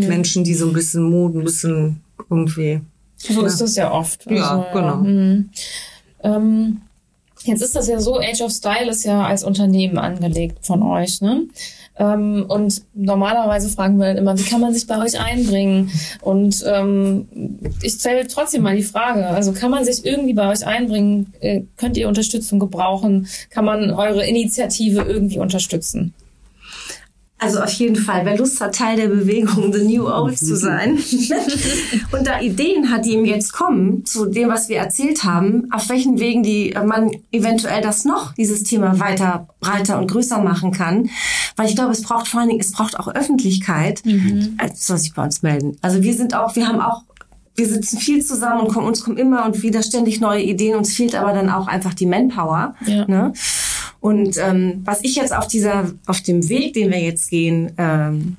[0.01, 2.81] Menschen, die so ein bisschen Mut, ein bisschen irgendwie.
[3.17, 4.27] So ist das ja oft.
[4.27, 4.97] Also, ja, genau.
[4.97, 5.51] Mhm.
[6.23, 6.81] Ähm,
[7.47, 11.21] jetzt ist das ja so, Age of Style ist ja als Unternehmen angelegt von euch,
[11.21, 11.47] ne?
[11.99, 15.91] Ähm, und normalerweise fragen wir immer, wie kann man sich bei euch einbringen?
[16.21, 17.27] Und ähm,
[17.83, 21.33] ich stelle trotzdem mal die Frage, also kann man sich irgendwie bei euch einbringen?
[21.41, 23.29] Äh, könnt ihr Unterstützung gebrauchen?
[23.51, 26.13] Kann man eure Initiative irgendwie unterstützen?
[27.39, 30.99] Also auf jeden Fall, wer Lust hat, Teil der Bewegung The New Old zu sein
[32.13, 35.91] und da Ideen hat, die ihm jetzt kommen, zu dem, was wir erzählt haben, auf
[35.91, 40.73] welchen Wegen die äh, man eventuell das noch, dieses Thema weiter, breiter und größer machen
[40.73, 41.11] kann.
[41.57, 44.55] Weil ich glaube, es braucht vor allen Dingen, es braucht auch Öffentlichkeit, mhm.
[44.57, 45.77] als soll sich bei uns melden.
[45.83, 47.03] Also wir sind auch, wir haben auch
[47.57, 50.77] wir sitzen viel zusammen und kommen, uns kommen immer und wieder ständig neue Ideen.
[50.77, 52.75] Uns fehlt aber dann auch einfach die Manpower.
[52.87, 53.07] Ja.
[53.07, 53.33] Ne?
[54.07, 58.37] Und ähm, was ich jetzt auf dieser, auf dem Weg, den wir jetzt gehen, ähm,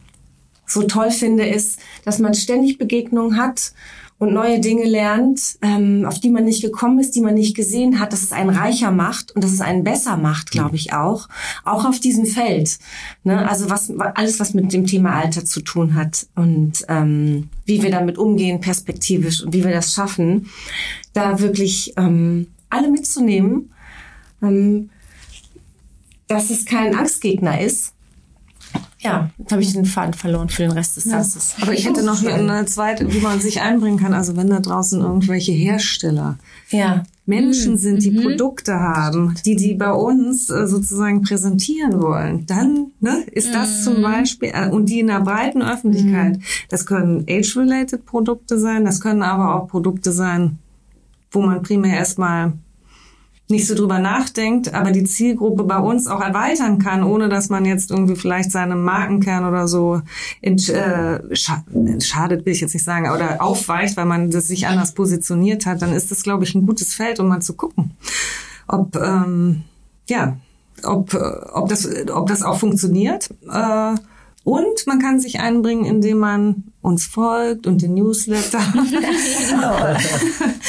[0.66, 3.74] so toll finde, ist, dass man ständig Begegnungen hat
[4.18, 8.00] und neue Dinge lernt, ähm, auf die man nicht gekommen ist, die man nicht gesehen
[8.00, 11.28] hat, dass es einen reicher macht und dass es einen besser macht, glaube ich auch,
[11.66, 12.80] auch auf diesem Feld.
[13.26, 13.46] Ne?
[13.50, 17.92] Also was alles, was mit dem Thema Alter zu tun hat und ähm, wie wir
[17.92, 20.50] damit umgehen, perspektivisch und wie wir das schaffen,
[21.12, 23.74] da wirklich ähm, alle mitzunehmen.
[24.42, 24.92] Ähm,
[26.28, 27.94] dass es kein Angstgegner ist.
[29.00, 31.24] Ja, jetzt habe ich den Faden verloren für den Rest des ja.
[31.24, 31.56] Satzes.
[31.62, 34.14] Aber ich hätte noch eine zweite, wie man sich einbringen kann.
[34.14, 37.04] Also wenn da draußen irgendwelche Hersteller ja.
[37.28, 37.78] Menschen mhm.
[37.78, 38.24] sind, die mhm.
[38.24, 43.84] Produkte haben, die die bei uns äh, sozusagen präsentieren wollen, dann ne, ist das mhm.
[43.84, 46.44] zum Beispiel, äh, und die in der breiten Öffentlichkeit, mhm.
[46.70, 50.58] das können age-related Produkte sein, das können aber auch Produkte sein,
[51.32, 52.54] wo man primär erstmal
[53.50, 57.64] nicht so drüber nachdenkt, aber die Zielgruppe bei uns auch erweitern kann, ohne dass man
[57.66, 60.02] jetzt irgendwie vielleicht seinem Markenkern oder so
[60.42, 64.94] in, äh, schadet, will ich jetzt nicht sagen, oder aufweicht, weil man das sich anders
[64.94, 67.92] positioniert hat, dann ist das, glaube ich, ein gutes Feld, um mal zu gucken,
[68.68, 69.64] ob ähm,
[70.10, 70.38] ja,
[70.84, 71.18] ob, äh,
[71.54, 73.30] ob, das, ob das auch funktioniert.
[73.50, 73.96] Äh,
[74.44, 78.60] und man kann sich einbringen, indem man uns folgt und den Newsletter.
[79.50, 79.98] genau.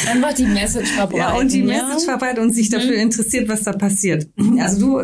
[0.06, 1.18] Einfach die Message verbreiten.
[1.18, 1.66] Ja, und die ja.
[1.66, 3.02] Message verbreiten und sich dafür mhm.
[3.02, 4.28] interessiert, was da passiert.
[4.58, 4.98] Also du,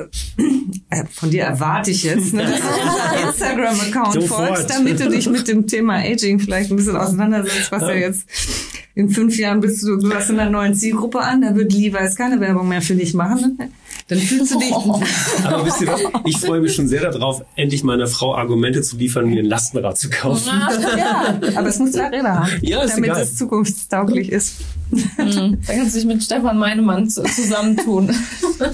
[0.90, 5.48] äh, von dir erwarte ich jetzt, ne, dass du Instagram-Account folgst, damit du dich mit
[5.48, 8.26] dem Thema Aging vielleicht ein bisschen auseinandersetzt, was ja jetzt
[8.96, 12.14] in fünf Jahren bist du, du hast in einer neuen Zielgruppe an, da wird Levi's
[12.14, 13.58] keine Werbung mehr für dich machen.
[14.06, 14.72] Dann fühlst du dich.
[15.44, 16.00] Aber wisst ihr was?
[16.24, 19.98] Ich freue mich schon sehr darauf, endlich meiner Frau Argumente zu liefern, mir ein Lastenrad
[19.98, 20.52] zu kaufen.
[20.96, 23.22] Ja, aber es muss zwei Räder haben, ja, ist damit egal.
[23.22, 24.56] es zukunftstauglich ist.
[24.90, 25.58] Mhm.
[25.66, 28.10] Dann kannst du dich mit Stefan Meinemann zusammentun.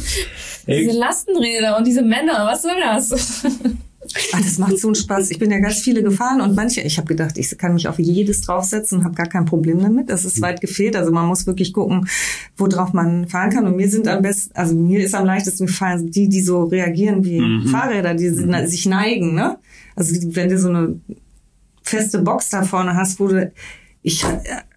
[0.67, 3.11] Diese Lastenräder und diese Männer, was soll das?
[4.33, 5.31] Ach, das macht so einen Spaß.
[5.31, 7.99] Ich bin ja ganz viele gefahren und manche, ich habe gedacht, ich kann mich auf
[7.99, 10.11] jedes draufsetzen und habe gar kein Problem damit.
[10.11, 10.97] Das ist weit gefehlt.
[10.97, 12.09] Also man muss wirklich gucken,
[12.57, 13.67] worauf man fahren kann.
[13.67, 17.25] Und mir sind am besten, also mir ist am leichtesten gefallen, die, die so reagieren
[17.25, 17.67] wie mhm.
[17.69, 18.67] Fahrräder, die mhm.
[18.67, 19.35] sich neigen.
[19.35, 19.59] Ne?
[19.97, 21.01] Also wenn du so eine
[21.83, 23.53] feste Box da vorne hast, wo du
[24.03, 24.25] ich,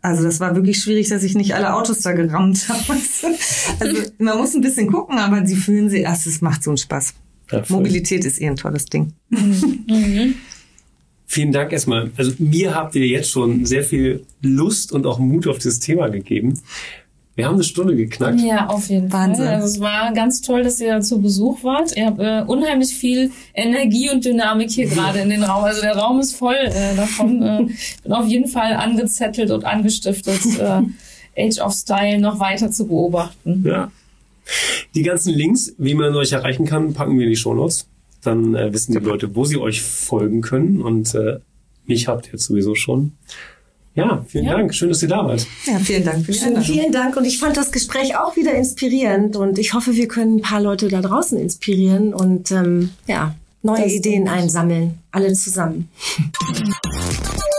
[0.01, 2.99] also das war wirklich schwierig, dass ich nicht alle Autos da gerammt habe.
[3.79, 6.77] Also man muss ein bisschen gucken, aber sie fühlen sich, ach, es macht so einen
[6.77, 7.13] Spaß.
[7.51, 9.13] Ja, Mobilität ist eh ein tolles Ding.
[9.29, 10.35] Mhm.
[11.25, 12.11] Vielen Dank erstmal.
[12.15, 16.09] Also mir habt ihr jetzt schon sehr viel Lust und auch Mut auf dieses Thema
[16.09, 16.59] gegeben.
[17.35, 18.39] Wir haben eine Stunde geknackt.
[18.41, 19.45] Ja, auf jeden Wahnsinn.
[19.45, 19.55] Fall.
[19.55, 21.97] Also es war ganz toll, dass ihr zu Besuch wart.
[21.97, 25.63] Ihr habt äh, unheimlich viel Energie und Dynamik hier gerade in den Raum.
[25.63, 27.41] Also der Raum ist voll äh, davon.
[27.41, 27.67] Äh,
[28.03, 30.81] bin auf jeden Fall angezettelt und angestiftet, äh,
[31.35, 33.63] Age of Style noch weiter zu beobachten.
[33.65, 33.91] Ja.
[34.93, 37.87] Die ganzen Links, wie man euch erreichen kann, packen wir in die Shownotes.
[38.23, 40.81] Dann äh, wissen die Leute, wo sie euch folgen können.
[40.81, 41.39] Und äh,
[41.85, 43.13] mich habt ihr jetzt sowieso schon.
[43.95, 44.57] Ja, vielen ja.
[44.57, 44.73] Dank.
[44.73, 45.45] Schön, dass ihr da wart.
[45.65, 46.25] Ja, vielen Dank.
[46.25, 47.15] Für die vielen Dank.
[47.15, 49.35] Und ich fand das Gespräch auch wieder inspirierend.
[49.35, 53.83] Und ich hoffe, wir können ein paar Leute da draußen inspirieren und ähm, ja, neue
[53.83, 54.99] das Ideen einsammeln.
[55.11, 55.89] Alle zusammen.